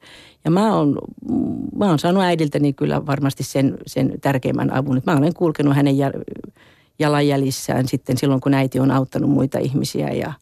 [0.46, 0.98] Ja mä oon,
[1.76, 4.98] mä oon saanut äidiltäni kyllä varmasti sen, sen tärkeimmän avun.
[4.98, 5.96] Että mä olen kulkenut hänen
[7.00, 10.34] jalanjäljissään sitten silloin, kun äiti on auttanut muita ihmisiä ja,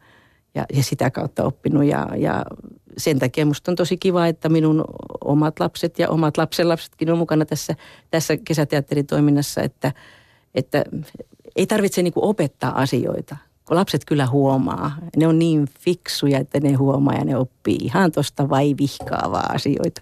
[0.56, 1.84] ja, ja sitä kautta oppinut.
[1.84, 2.46] Ja, ja
[2.98, 4.86] sen takia musta on tosi kiva, että minun
[5.26, 7.76] omat lapset ja omat lapsenlapsetkin on mukana tässä,
[8.12, 9.94] tässä kesäteatteritoiminnassa, että,
[10.56, 10.84] että
[11.56, 13.38] ei tarvitse niin opettaa asioita,
[13.70, 14.98] lapset kyllä huomaa.
[15.18, 20.02] Ne on niin fiksuja, että ne huomaa ja ne oppii ihan tuosta vai vihkaavaa asioita.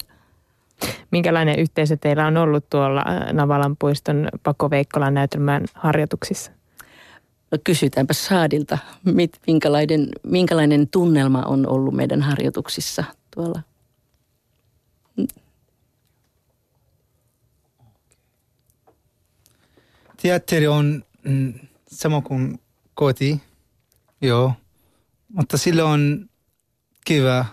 [1.11, 6.56] Minkälainen yhteisö teillä on ollut tuolla äh, Navalan puiston Pako Veikkolan näytelmän harjoituksissa?
[7.63, 13.03] Kysytäänpä Saadilta, mit, minkälainen, minkälainen tunnelma on ollut meidän harjoituksissa
[13.35, 13.61] tuolla.
[20.21, 21.53] Teatteri on mm,
[21.87, 22.59] sama kuin
[22.93, 23.41] koti,
[24.21, 24.53] joo.
[25.27, 26.29] Mutta silloin
[27.05, 27.45] kiva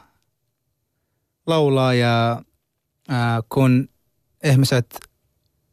[1.46, 2.42] laulaa ja
[3.11, 3.16] äh,
[3.48, 3.88] kun
[4.44, 5.00] ihmiset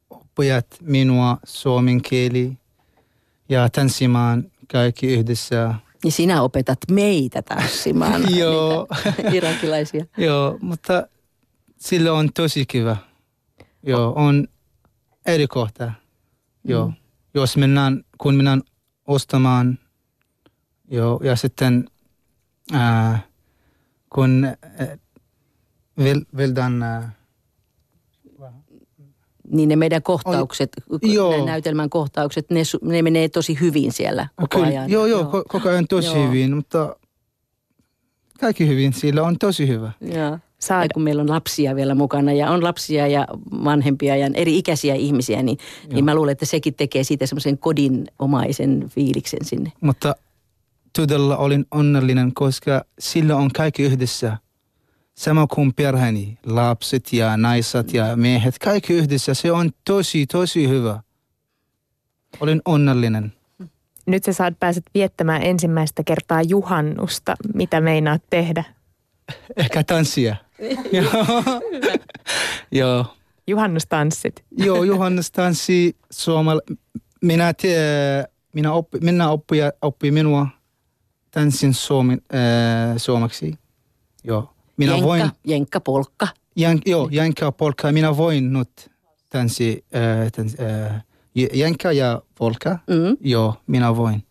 [0.10, 2.58] oppivat minua suomen kieli
[3.52, 5.76] ja tanssimaan kaikki yhdessä.
[6.06, 8.88] Ja sinä opetat meitä tanssimaan, Joo.
[9.34, 10.06] irakilaisia.
[10.18, 11.08] Joo, mutta
[11.80, 12.98] silloin on tosi kiva.
[13.84, 14.48] Joo, on
[15.26, 15.92] eri kohta.
[16.64, 16.94] Joo, mm.
[17.34, 18.62] jos mennään, kun mennään
[19.08, 19.80] ostamaan,
[20.92, 21.90] joo, ja sitten
[22.76, 23.26] äh,
[24.10, 24.46] kun
[24.82, 25.00] äh,
[26.38, 26.84] Veldan...
[26.84, 27.21] Äh,
[29.52, 31.00] niin ne meidän kohtaukset, on,
[31.32, 34.90] ne näytelmän kohtaukset, ne, ne menee tosi hyvin siellä koko Kyllä, ajan.
[34.90, 35.44] Joo, joo, joo.
[35.48, 36.28] koko ajan tosi joo.
[36.28, 36.96] hyvin, mutta
[38.40, 39.92] kaikki hyvin, sillä on tosi hyvä.
[40.02, 40.38] Joo.
[40.60, 43.28] Saa, kun meillä on lapsia vielä mukana ja on lapsia ja
[43.64, 45.58] vanhempia ja eri ikäisiä ihmisiä, niin,
[45.94, 49.72] niin mä luulen, että sekin tekee siitä semmoisen kodinomaisen fiiliksen sinne.
[49.82, 50.16] Mutta
[50.96, 54.38] todella olin onnellinen, koska sillä on kaikki yhdessä–
[55.22, 59.34] sama kuin perheeni, lapset ja naiset ja miehet, kaikki yhdessä.
[59.34, 61.00] Se on tosi, tosi hyvä.
[62.40, 63.34] Olen onnellinen.
[64.06, 67.36] Nyt sä saat pääset viettämään ensimmäistä kertaa juhannusta.
[67.54, 68.64] Mitä meinaat tehdä?
[69.58, 70.36] Ehkä tanssia.
[72.72, 73.06] Joo.
[73.48, 74.44] Juhannustanssit.
[74.58, 76.62] Joo, juhannustanssi suomal...
[77.22, 77.76] Minä, te,
[78.54, 80.48] minä, oppi, minä oppi, oppi minua
[81.32, 83.54] tanssin suomi, äh, suomaksi.
[84.24, 84.54] Joo.
[84.78, 85.30] Minä jenkka, voin...
[85.46, 86.28] Jenkka, polkka.
[86.56, 87.92] Jen, joo, jenkka, polkka.
[87.92, 88.92] Minä voin nyt
[89.30, 91.04] tanssi, äh, tans, äh,
[91.54, 92.70] jenkka ja polkka.
[92.70, 93.18] Mm.
[93.22, 94.24] Joo, minä voin.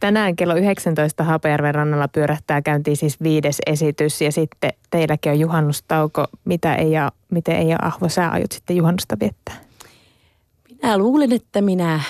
[0.00, 6.26] Tänään kello 19 Haapajärven rannalla pyörähtää käyntiin siis viides esitys ja sitten teilläkin on juhannustauko.
[6.44, 9.54] Mitä ei ja, miten ei ja Ahvo, sä aiot sitten juhannusta viettää?
[10.82, 12.04] Minä luulen, että minä äh,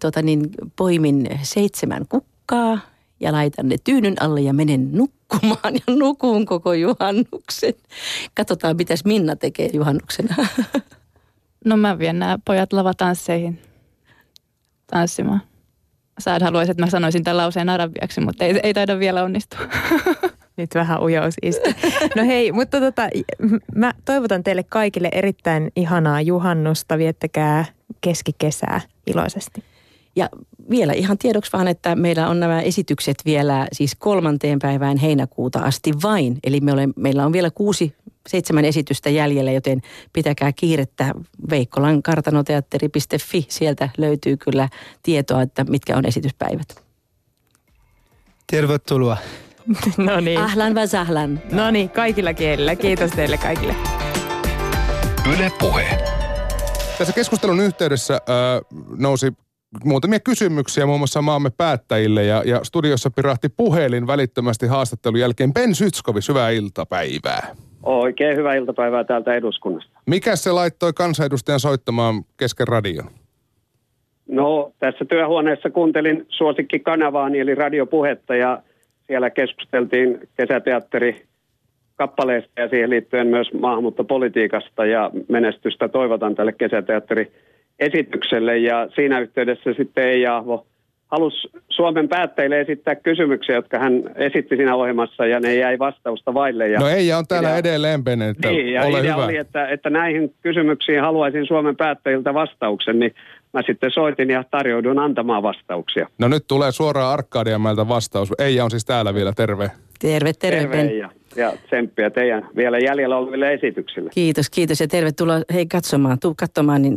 [0.00, 2.78] tota niin, poimin seitsemän kukkaa
[3.20, 5.15] ja laitan ne tyynyn alle ja menen nukkumaan
[5.64, 7.74] ja nukun koko juhannuksen.
[8.34, 10.36] Katsotaan, mitäs Minna tekee juhannuksena.
[11.64, 13.60] No mä vien nämä pojat lavatansseihin
[14.86, 15.40] tanssimaan.
[16.18, 19.60] Sä haluaisit, että mä sanoisin tämän lauseen arabiaksi, mutta ei, ei taida vielä onnistua.
[20.56, 21.74] Nyt vähän ujous iski.
[22.16, 23.08] No hei, mutta tota,
[23.74, 26.98] mä toivotan teille kaikille erittäin ihanaa juhannusta.
[26.98, 27.64] Viettäkää
[28.00, 29.64] keskikesää iloisesti.
[30.16, 30.28] Ja
[30.70, 35.92] vielä ihan tiedoksi vaan, että meillä on nämä esitykset vielä siis kolmanteen päivään heinäkuuta asti
[36.02, 36.38] vain.
[36.44, 37.94] Eli me ole, meillä on vielä kuusi,
[38.28, 39.80] seitsemän esitystä jäljellä, joten
[40.12, 41.14] pitäkää kiirettä
[41.50, 43.46] Veikkolan kartanoteatteri.fi.
[43.48, 44.68] Sieltä löytyy kyllä
[45.02, 46.82] tietoa, että mitkä on esityspäivät.
[48.50, 49.16] Tervetuloa.
[49.96, 50.40] no niin.
[50.40, 51.40] Ahlan va sahlan.
[51.52, 52.76] No niin, kaikilla kielillä.
[52.76, 53.74] Kiitos teille kaikille.
[55.34, 55.98] Yle Puhe.
[56.98, 58.20] Tässä keskustelun yhteydessä äh,
[58.98, 59.32] nousi
[59.84, 65.52] muutamia kysymyksiä muun muassa maamme päättäjille ja, ja studiossa pirahti puhelin välittömästi haastattelun jälkeen.
[65.52, 67.56] Ben Sytskovis, hyvää iltapäivää.
[67.82, 70.00] Oikein hyvää iltapäivää täältä eduskunnasta.
[70.06, 73.10] Mikä se laittoi kansanedustajan soittamaan kesken radion?
[74.28, 78.62] No tässä työhuoneessa kuuntelin suosikkikanavaani eli radiopuhetta ja
[79.06, 81.26] siellä keskusteltiin kesäteatteri
[81.96, 86.52] kappaleesta ja siihen liittyen myös maahanmuuttopolitiikasta ja menestystä toivotan tälle
[87.78, 88.58] kesäteatteriesitykselle.
[88.58, 90.66] Ja siinä yhteydessä sitten Eija Ahvo
[91.06, 96.68] halusi Suomen päättäjille esittää kysymyksiä, jotka hän esitti siinä ohjelmassa ja ne jäi vastausta vaille.
[96.68, 99.24] Ja no Eija on täällä idea, edelleen, Bene, että niin, ja ole idea hyvä.
[99.24, 103.14] oli, että, että näihin kysymyksiin haluaisin Suomen päättäjiltä vastauksen, niin
[103.52, 106.08] mä sitten soitin ja tarjoudun antamaan vastauksia.
[106.18, 108.32] No nyt tulee suoraan Arkadianmäeltä vastaus.
[108.38, 109.70] Eija on siis täällä vielä, terve.
[110.00, 110.98] Terve, terve, Terve Ben.
[110.98, 114.10] ja, ja tsemppiä teidän vielä jäljellä oleville esityksille.
[114.10, 116.96] Kiitos, kiitos ja tervetuloa hei katsomaan, tuu katsomaan, niin,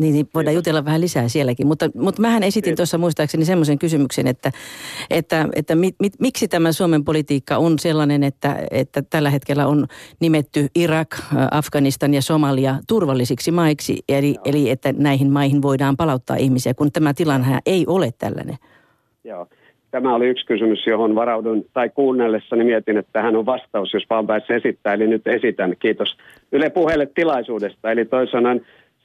[0.00, 1.66] niin, niin voidaan jutella vähän lisää sielläkin.
[1.66, 4.52] Mutta, mutta mähän esitin tuossa muistaakseni semmoisen kysymyksen, että,
[5.10, 9.86] että, että mi, mi, miksi tämä Suomen politiikka on sellainen, että, että tällä hetkellä on
[10.20, 11.16] nimetty Irak,
[11.50, 17.14] Afganistan ja Somalia turvallisiksi maiksi, eli, eli että näihin maihin voidaan palauttaa ihmisiä, kun tämä
[17.14, 18.56] tilanne ei ole tällainen.
[19.24, 19.46] Joo.
[19.90, 24.26] Tämä oli yksi kysymys, johon varaudun tai kuunnellessani mietin, että tähän on vastaus, jos vaan
[24.26, 24.94] pääsee esittää.
[24.94, 25.74] Eli nyt esitän.
[25.78, 26.16] Kiitos
[26.52, 27.90] Yle puheelle tilaisuudesta.
[27.90, 28.56] Eli toisaalta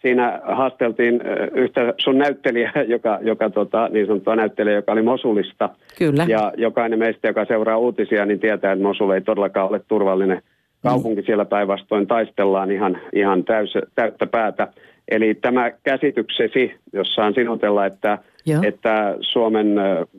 [0.02, 1.22] siinä haasteltiin
[1.54, 5.70] yhtä sun näyttelijä, joka, joka tota, niin sanottua näyttelijä, joka oli Mosulista.
[5.98, 6.26] Kyllä.
[6.30, 10.42] Ja jokainen meistä, joka seuraa uutisia, niin tietää, että Mosul ei todellakaan ole turvallinen
[10.84, 11.16] kaupunki.
[11.16, 11.26] Niin.
[11.26, 14.68] Siellä päinvastoin taistellaan ihan, ihan täys, täyttä päätä.
[15.08, 18.62] Eli tämä käsityksesi, jossa on sinutella, että, Joo.
[18.66, 19.76] että Suomen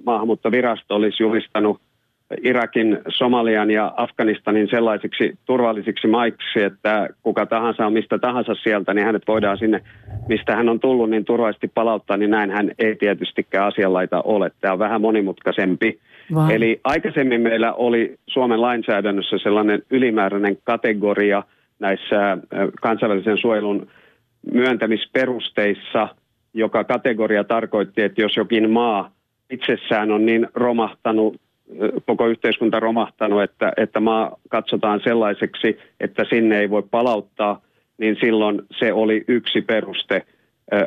[0.07, 1.81] maahanmuuttovirasto olisi julistanut
[2.43, 9.07] Irakin, Somalian ja Afganistanin sellaisiksi turvallisiksi maiksi, että kuka tahansa on mistä tahansa sieltä, niin
[9.07, 9.83] hänet voidaan sinne,
[10.29, 14.51] mistä hän on tullut, niin turvallisesti palauttaa, niin näin hän ei tietystikään asianlaita ole.
[14.61, 15.99] Tämä on vähän monimutkaisempi.
[16.35, 16.55] Vai.
[16.55, 21.43] Eli aikaisemmin meillä oli Suomen lainsäädännössä sellainen ylimääräinen kategoria
[21.79, 22.39] näissä
[22.81, 23.87] kansainvälisen suojelun
[24.53, 26.09] myöntämisperusteissa,
[26.57, 29.11] joka kategoria tarkoitti, että jos jokin maa
[29.51, 31.37] itsessään on niin romahtanut,
[32.07, 37.61] koko yhteiskunta romahtanut, että, että maa katsotaan sellaiseksi, että sinne ei voi palauttaa,
[37.99, 40.27] niin silloin se oli yksi peruste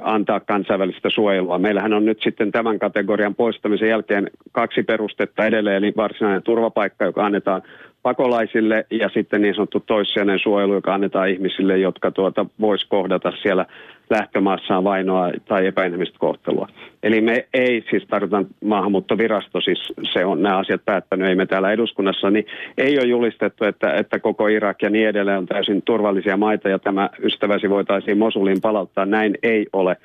[0.02, 1.60] antaa kansainvälistä suojelua.
[1.60, 7.26] Meillähän on nyt sitten tämän kategorian poistamisen jälkeen kaksi perustetta edelleen, eli varsinainen turvapaikka, joka
[7.26, 7.62] annetaan
[8.04, 13.66] pakolaisille ja sitten niin sanottu toissijainen suojelu, joka annetaan ihmisille, jotka tuota vois kohdata siellä
[14.10, 16.68] lähtömaassaan vainoa tai epäinhimillistä kohtelua.
[17.04, 21.72] Eli me ei siis tarkoitan maahanmuuttovirasto, siis se on nämä asiat päättänyt, ei me täällä
[21.72, 22.46] eduskunnassa, niin
[22.78, 26.80] ei ole julistettu, että, että koko Irak ja niin edelleen on täysin turvallisia maita ja
[26.80, 29.06] tämä ystäväsi voitaisiin Mosuliin palauttaa.
[29.06, 29.98] Näin ei ole.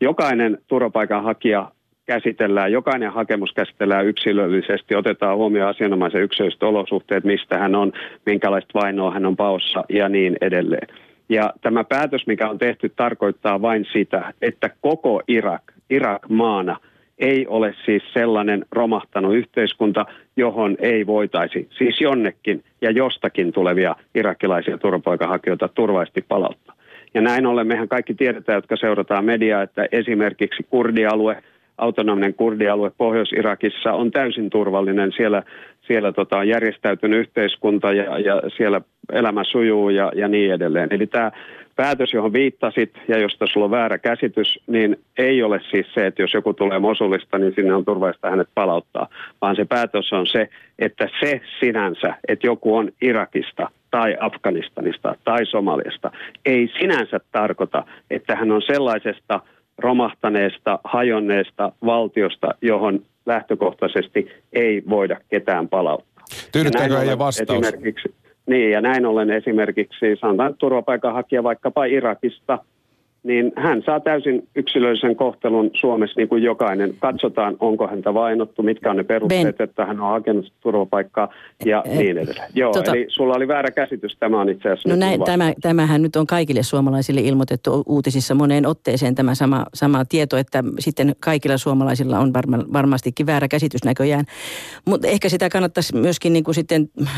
[0.00, 1.70] Jokainen turvapaikanhakija
[2.08, 7.92] käsitellään, jokainen hakemus käsitellään yksilöllisesti, otetaan huomioon asianomaisen yksilölliset olosuhteet, mistä hän on,
[8.26, 10.88] minkälaista vainoa hän on paossa ja niin edelleen.
[11.28, 16.76] Ja tämä päätös, mikä on tehty, tarkoittaa vain sitä, että koko Irak, Irak maana,
[17.18, 24.78] ei ole siis sellainen romahtanut yhteiskunta, johon ei voitaisi siis jonnekin ja jostakin tulevia irakilaisia
[24.78, 26.74] turvapaikanhakijoita turvallisesti palauttaa.
[27.14, 31.42] Ja näin ollen mehän kaikki tiedetään, jotka seurataan mediaa, että esimerkiksi kurdialue,
[31.78, 35.12] autonominen kurdialue Pohjois-Irakissa on täysin turvallinen.
[35.12, 35.42] Siellä,
[35.86, 38.80] siellä tota, on järjestäytynyt yhteiskunta ja, ja siellä
[39.12, 40.88] elämä sujuu ja, ja niin edelleen.
[40.90, 41.32] Eli tämä
[41.76, 46.22] päätös, johon viittasit ja josta sulla on väärä käsitys, niin ei ole siis se, että
[46.22, 49.08] jos joku tulee Mosulista, niin sinne on turvallista hänet palauttaa,
[49.40, 55.46] vaan se päätös on se, että se sinänsä, että joku on Irakista tai Afganistanista tai
[55.46, 56.10] Somaliasta,
[56.46, 59.40] ei sinänsä tarkoita, että hän on sellaisesta
[59.78, 66.24] romahtaneesta, hajonneesta valtiosta, johon lähtökohtaisesti ei voida ketään palauttaa.
[66.52, 67.66] Tyydyttääkö ei vastaus?
[67.66, 68.14] Esimerkiksi,
[68.46, 72.58] niin, ja näin ollen esimerkiksi sanotaan turvapaikanhakija vaikkapa Irakista,
[73.28, 76.94] niin hän saa täysin yksilöllisen kohtelun Suomessa niin kuin jokainen.
[76.98, 79.68] Katsotaan, onko häntä vainottu, mitkä on ne perusteet, Ben.
[79.68, 81.28] että hän on hakenut turvapaikkaa
[81.64, 82.50] ja Eh, niin edelleen.
[82.54, 85.52] Joo, tota- eli sulla oli väärä käsitys, tämä on itse asiassa No nyt näin, tämä,
[85.60, 91.16] tämähän nyt on kaikille suomalaisille ilmoitettu uutisissa moneen otteeseen tämä sama, sama tieto, että sitten
[91.20, 94.24] kaikilla suomalaisilla on varma, varmastikin väärä käsitys näköjään.
[94.84, 97.08] Mutta ehkä sitä kannattaisi myöskin niin kuin sitten äh,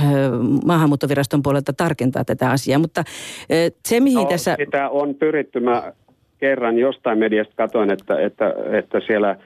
[0.64, 2.78] maahanmuuttoviraston puolelta tarkentaa tätä asiaa.
[2.78, 4.56] Mutta äh, se mihin no, tässä...
[4.58, 5.60] Sitä on pyritty.
[5.60, 5.92] Mä
[6.40, 9.36] kerran jostain mediasta katoin, että, että, että siellä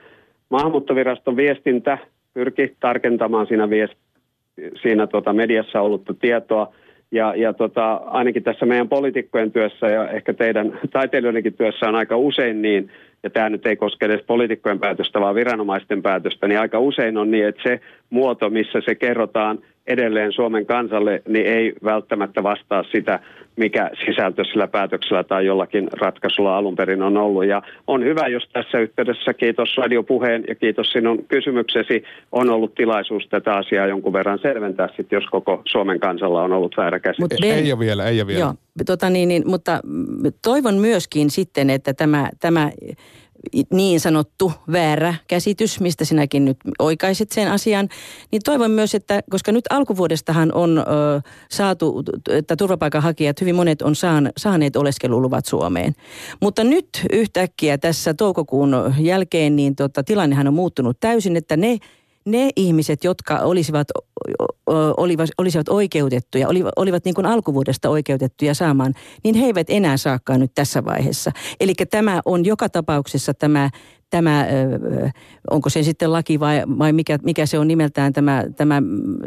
[0.51, 1.99] maahanmuuttoviraston viestintä
[2.35, 3.95] pyrki tarkentamaan siinä, viest,
[4.83, 6.75] siinä tota mediassa ollutta tietoa.
[7.13, 12.17] Ja, ja tota, ainakin tässä meidän poliitikkojen työssä ja ehkä teidän taiteilijoidenkin työssä on aika
[12.17, 12.91] usein niin,
[13.23, 17.31] ja tämä nyt ei koske edes poliitikkojen päätöstä, vaan viranomaisten päätöstä, niin aika usein on
[17.31, 17.81] niin, että se
[18.11, 23.21] muoto, missä se kerrotaan edelleen Suomen kansalle, niin ei välttämättä vastaa sitä,
[23.57, 27.47] mikä sisältö sillä päätöksellä tai jollakin ratkaisulla alun perin on ollut.
[27.47, 33.27] Ja on hyvä, jos tässä yhteydessä, kiitos radiopuheen ja kiitos sinun kysymyksesi, on ollut tilaisuus
[33.31, 37.21] tätä asiaa jonkun verran selventää, sit, jos koko Suomen kansalla on ollut väärä käsitys.
[37.21, 38.41] Mut ei ole vielä, ei ole vielä.
[38.41, 38.55] Joo,
[38.87, 39.81] tota niin, niin, mutta
[40.43, 42.71] toivon myöskin sitten, että tämä, tämä
[43.73, 47.89] niin sanottu väärä käsitys, mistä sinäkin nyt oikaisit sen asian,
[48.33, 50.83] niin toivon myös, että koska nyt alkuvuodestahan on ö,
[51.51, 55.95] saatu, että turvapaikanhakijat, hyvin monet on saan, saaneet oleskeluluvat Suomeen.
[56.41, 61.79] Mutta nyt yhtäkkiä tässä toukokuun jälkeen, niin tota, tilannehan on muuttunut täysin, että ne
[62.27, 63.89] ne ihmiset, jotka olisivat,
[64.97, 68.95] olivat, olisivat oikeutettuja, olivat, olivat niin kuin alkuvuodesta oikeutettuja saamaan,
[69.25, 71.33] niin he eivät enää saakaan nyt tässä vaiheessa.
[71.61, 73.71] Eli tämä on joka tapauksessa tämä
[74.11, 74.47] tämä,
[75.51, 78.83] onko se sitten laki vai, vai mikä, mikä se on nimeltään tämä, tämä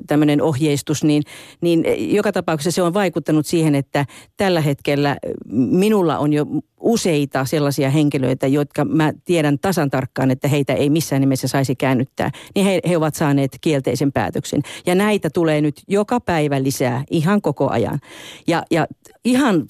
[0.07, 1.23] tämmöinen ohjeistus, niin,
[1.61, 4.05] niin joka tapauksessa se on vaikuttanut siihen, että
[4.37, 5.17] tällä hetkellä
[5.51, 6.45] minulla on jo
[6.79, 12.31] useita sellaisia henkilöitä, jotka mä tiedän tasan tarkkaan, että heitä ei missään nimessä saisi käännyttää,
[12.55, 14.61] niin he, he ovat saaneet kielteisen päätöksen.
[14.85, 17.99] Ja näitä tulee nyt joka päivä lisää ihan koko ajan.
[18.47, 18.87] Ja, ja
[19.27, 19.65] ihan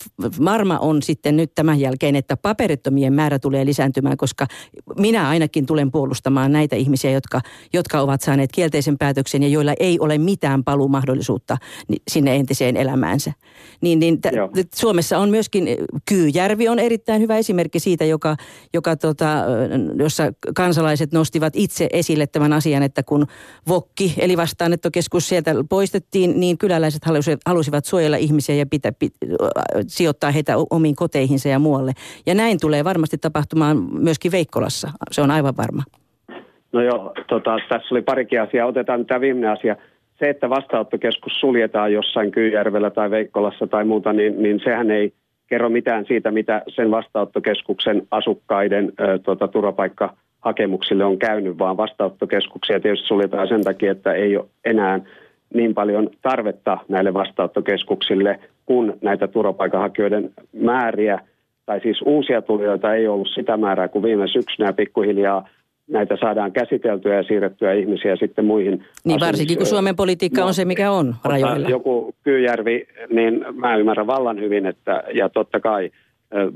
[0.45, 4.47] varma on sitten nyt tämän jälkeen, että paperittomien määrä tulee lisääntymään, koska
[4.97, 7.41] minä ainakin tulen puolustamaan näitä ihmisiä, jotka,
[7.73, 11.57] jotka ovat saaneet kielteisen päätöksen ja joilla ei ole mitään paluumahdollisuutta
[12.07, 13.31] sinne entiseen elämäänsä.
[13.81, 14.27] Niin, niin t-
[14.75, 15.67] Suomessa on myöskin,
[16.05, 18.35] Kyyjärvi on erittäin hyvä esimerkki siitä, joka,
[18.73, 19.25] joka tota,
[19.99, 20.23] jossa
[20.55, 23.27] kansalaiset nostivat itse esille tämän asian, että kun
[23.67, 29.13] Vokki, eli vastaanottokeskus sieltä poistettiin, niin kyläläiset halusivat, halusivat suojella ihmisiä ja pitä, pit,
[29.87, 31.91] sijoittaa heitä omiin koteihinsa ja muualle.
[32.25, 35.83] Ja näin tulee varmasti tapahtumaan myöskin Veikkolassa, se on aivan varma.
[36.71, 38.67] No joo, tota, tässä oli parikin asiaa.
[38.67, 39.75] Otetaan tämä viimeinen asia.
[40.19, 45.13] Se, että vastaanottokeskus suljetaan jossain Kyyjärvellä tai Veikkolassa tai muuta, niin, niin sehän ei
[45.47, 53.07] kerro mitään siitä, mitä sen vastaanottokeskuksen asukkaiden ö, tota, turvapaikkahakemuksille on käynyt, vaan vastaanottokeskuksia tietysti
[53.07, 54.99] suljetaan sen takia, että ei ole enää
[55.53, 61.19] niin paljon tarvetta näille vastaanottokeskuksille, kun näitä turvapaikanhakijoiden määriä,
[61.65, 65.49] tai siis uusia tulijoita ei ollut sitä määrää kuin viime syksynä pikkuhiljaa
[65.87, 68.83] näitä saadaan käsiteltyä ja siirrettyä ihmisiä sitten muihin.
[69.05, 71.69] Niin varsinkin kun Suomen politiikka no, on se, mikä on rajoilla.
[71.69, 75.91] Joku Kyyjärvi, niin mä ymmärrän vallan hyvin, että ja totta kai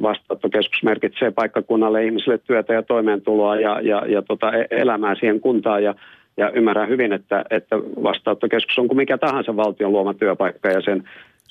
[0.01, 5.83] vastaanottokeskus merkitsee paikkakunnalle ihmisille työtä ja toimeentuloa ja, ja, ja tota e-, elämää siihen kuntaan
[5.83, 5.95] ja
[6.37, 11.03] ja ymmärrän hyvin, että, että vastaanottokeskus on kuin mikä tahansa valtion luoma työpaikka ja sen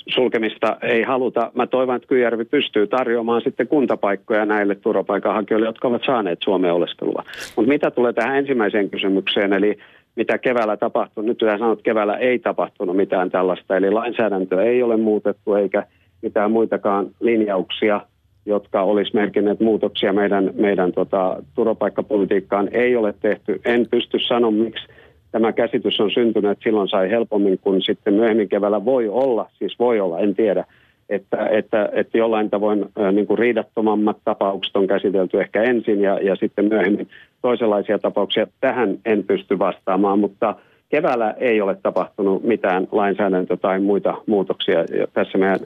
[0.08, 1.52] sulkemista ei haluta.
[1.54, 7.24] Mä toivon, että Kyjärvi pystyy tarjoamaan sitten kuntapaikkoja näille turvapaikanhakijoille, jotka ovat saaneet Suomeen oleskelua.
[7.56, 9.78] Mutta mitä tulee tähän ensimmäiseen kysymykseen, eli
[10.16, 14.82] mitä keväällä tapahtui, nyt yhä sanot, että keväällä ei tapahtunut mitään tällaista, eli lainsäädäntö ei
[14.82, 15.86] ole muutettu eikä
[16.22, 18.00] mitään muitakaan linjauksia
[18.46, 23.60] jotka olisi merkinneet muutoksia meidän, meidän tota, turvapaikkapolitiikkaan, ei ole tehty.
[23.64, 24.86] En pysty sanomaan, miksi
[25.32, 29.78] tämä käsitys on syntynyt, että silloin sai helpommin kuin sitten myöhemmin keväällä voi olla, siis
[29.78, 30.64] voi olla, en tiedä,
[31.08, 36.36] että, että, että jollain tavoin niin kuin riidattomammat tapaukset on käsitelty ehkä ensin ja, ja
[36.36, 37.08] sitten myöhemmin
[37.42, 38.46] toisenlaisia tapauksia.
[38.60, 40.54] Tähän en pysty vastaamaan, mutta
[40.88, 45.58] keväällä ei ole tapahtunut mitään lainsäädäntö- tai muita muutoksia tässä meidän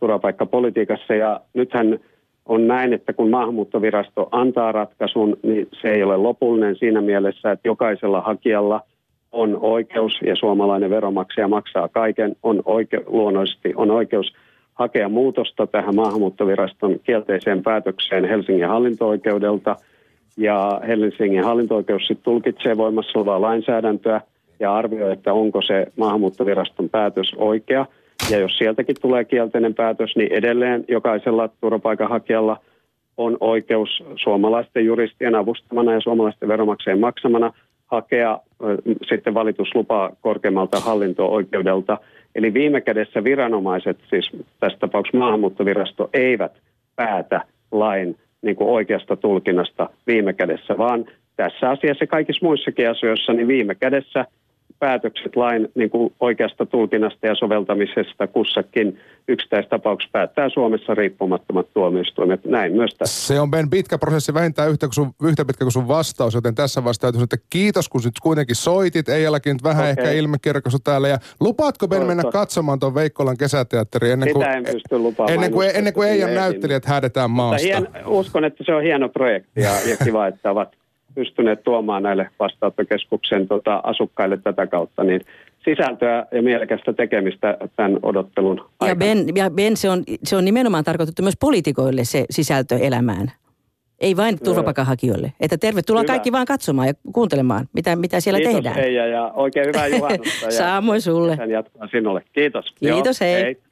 [0.00, 1.14] turvapaikkapolitiikassa.
[1.14, 1.98] Ja nythän
[2.46, 7.68] on näin, että kun maahanmuuttovirasto antaa ratkaisun, niin se ei ole lopullinen siinä mielessä, että
[7.68, 8.80] jokaisella hakijalla
[9.32, 14.32] on oikeus, ja suomalainen veromaksaja maksaa kaiken, on oike- luonnollisesti on oikeus
[14.74, 19.76] hakea muutosta tähän maahanmuuttoviraston kielteiseen päätökseen Helsingin hallinto-oikeudelta.
[20.36, 24.20] Ja Helsingin hallinto-oikeus sitten tulkitsee voimassa olevaa lainsäädäntöä
[24.60, 27.86] ja arvioi, että onko se maahanmuuttoviraston päätös oikea–
[28.30, 32.56] ja jos sieltäkin tulee kielteinen päätös, niin edelleen jokaisella turvapaikanhakijalla
[33.16, 37.52] on oikeus suomalaisten juristien avustamana ja suomalaisten veromaksajien maksamana
[37.92, 38.38] hakea
[39.08, 41.98] sitten valituslupaa korkeammalta hallinto-oikeudelta.
[42.34, 44.30] Eli viime kädessä viranomaiset, siis
[44.60, 46.52] tässä tapauksessa maahanmuuttovirasto, eivät
[46.96, 47.40] päätä
[47.72, 51.04] lain niin kuin oikeasta tulkinnasta viime kädessä, vaan
[51.36, 54.24] tässä asiassa kaikissa muissakin asioissa, niin viime kädessä–
[54.82, 62.44] päätökset lain niin kuin oikeasta tulkinnasta ja soveltamisesta kussakin yksittäistapauksessa päättää Suomessa riippumattomat tuomioistuimet.
[62.44, 63.26] Näin myös tässä.
[63.26, 66.54] Se on Ben pitkä prosessi, vähintään yhtä, kuin sun, yhtä pitkä kuin sun vastaus, joten
[66.54, 69.08] tässä vastautus, että kiitos kun nyt kuitenkin soitit.
[69.08, 69.90] Eilakin nyt vähän okay.
[69.90, 71.08] ehkä ilmekirkaisu täällä.
[71.08, 75.34] Ja lupaatko Ben mennä katsomaan tuon Veikkolan kesäteatteri ennen kuin, en pysty lupaamaan.
[75.34, 77.66] Ennen kuin, ennen kuin Eijan näyttelijät häädetään maasta?
[77.66, 80.81] Hien, uskon, että se on hieno projekti ja, ja kiva, että ovat
[81.14, 85.20] pystyneet tuomaan näille vastaanottokeskuksen tota, asukkaille tätä kautta, niin
[85.64, 88.98] sisältöä ja mielekästä tekemistä tämän odottelun Ja aikana.
[88.98, 93.32] Ben, ja ben se, on, se on nimenomaan tarkoitettu myös poliitikoille se sisältö elämään.
[94.00, 95.32] Ei vain turvapaikanhakijoille.
[95.40, 96.12] Että tervetuloa Hyvä.
[96.12, 98.78] kaikki vaan katsomaan ja kuuntelemaan, mitä, mitä siellä Kiitos tehdään.
[98.78, 100.44] Eija ja oikein hyvää juhannusta.
[100.44, 101.30] ja Samoin sulle.
[101.30, 102.22] kesän jatkoa sinulle.
[102.32, 102.64] Kiitos.
[102.80, 103.42] Kiitos, hei.
[103.42, 103.56] hei.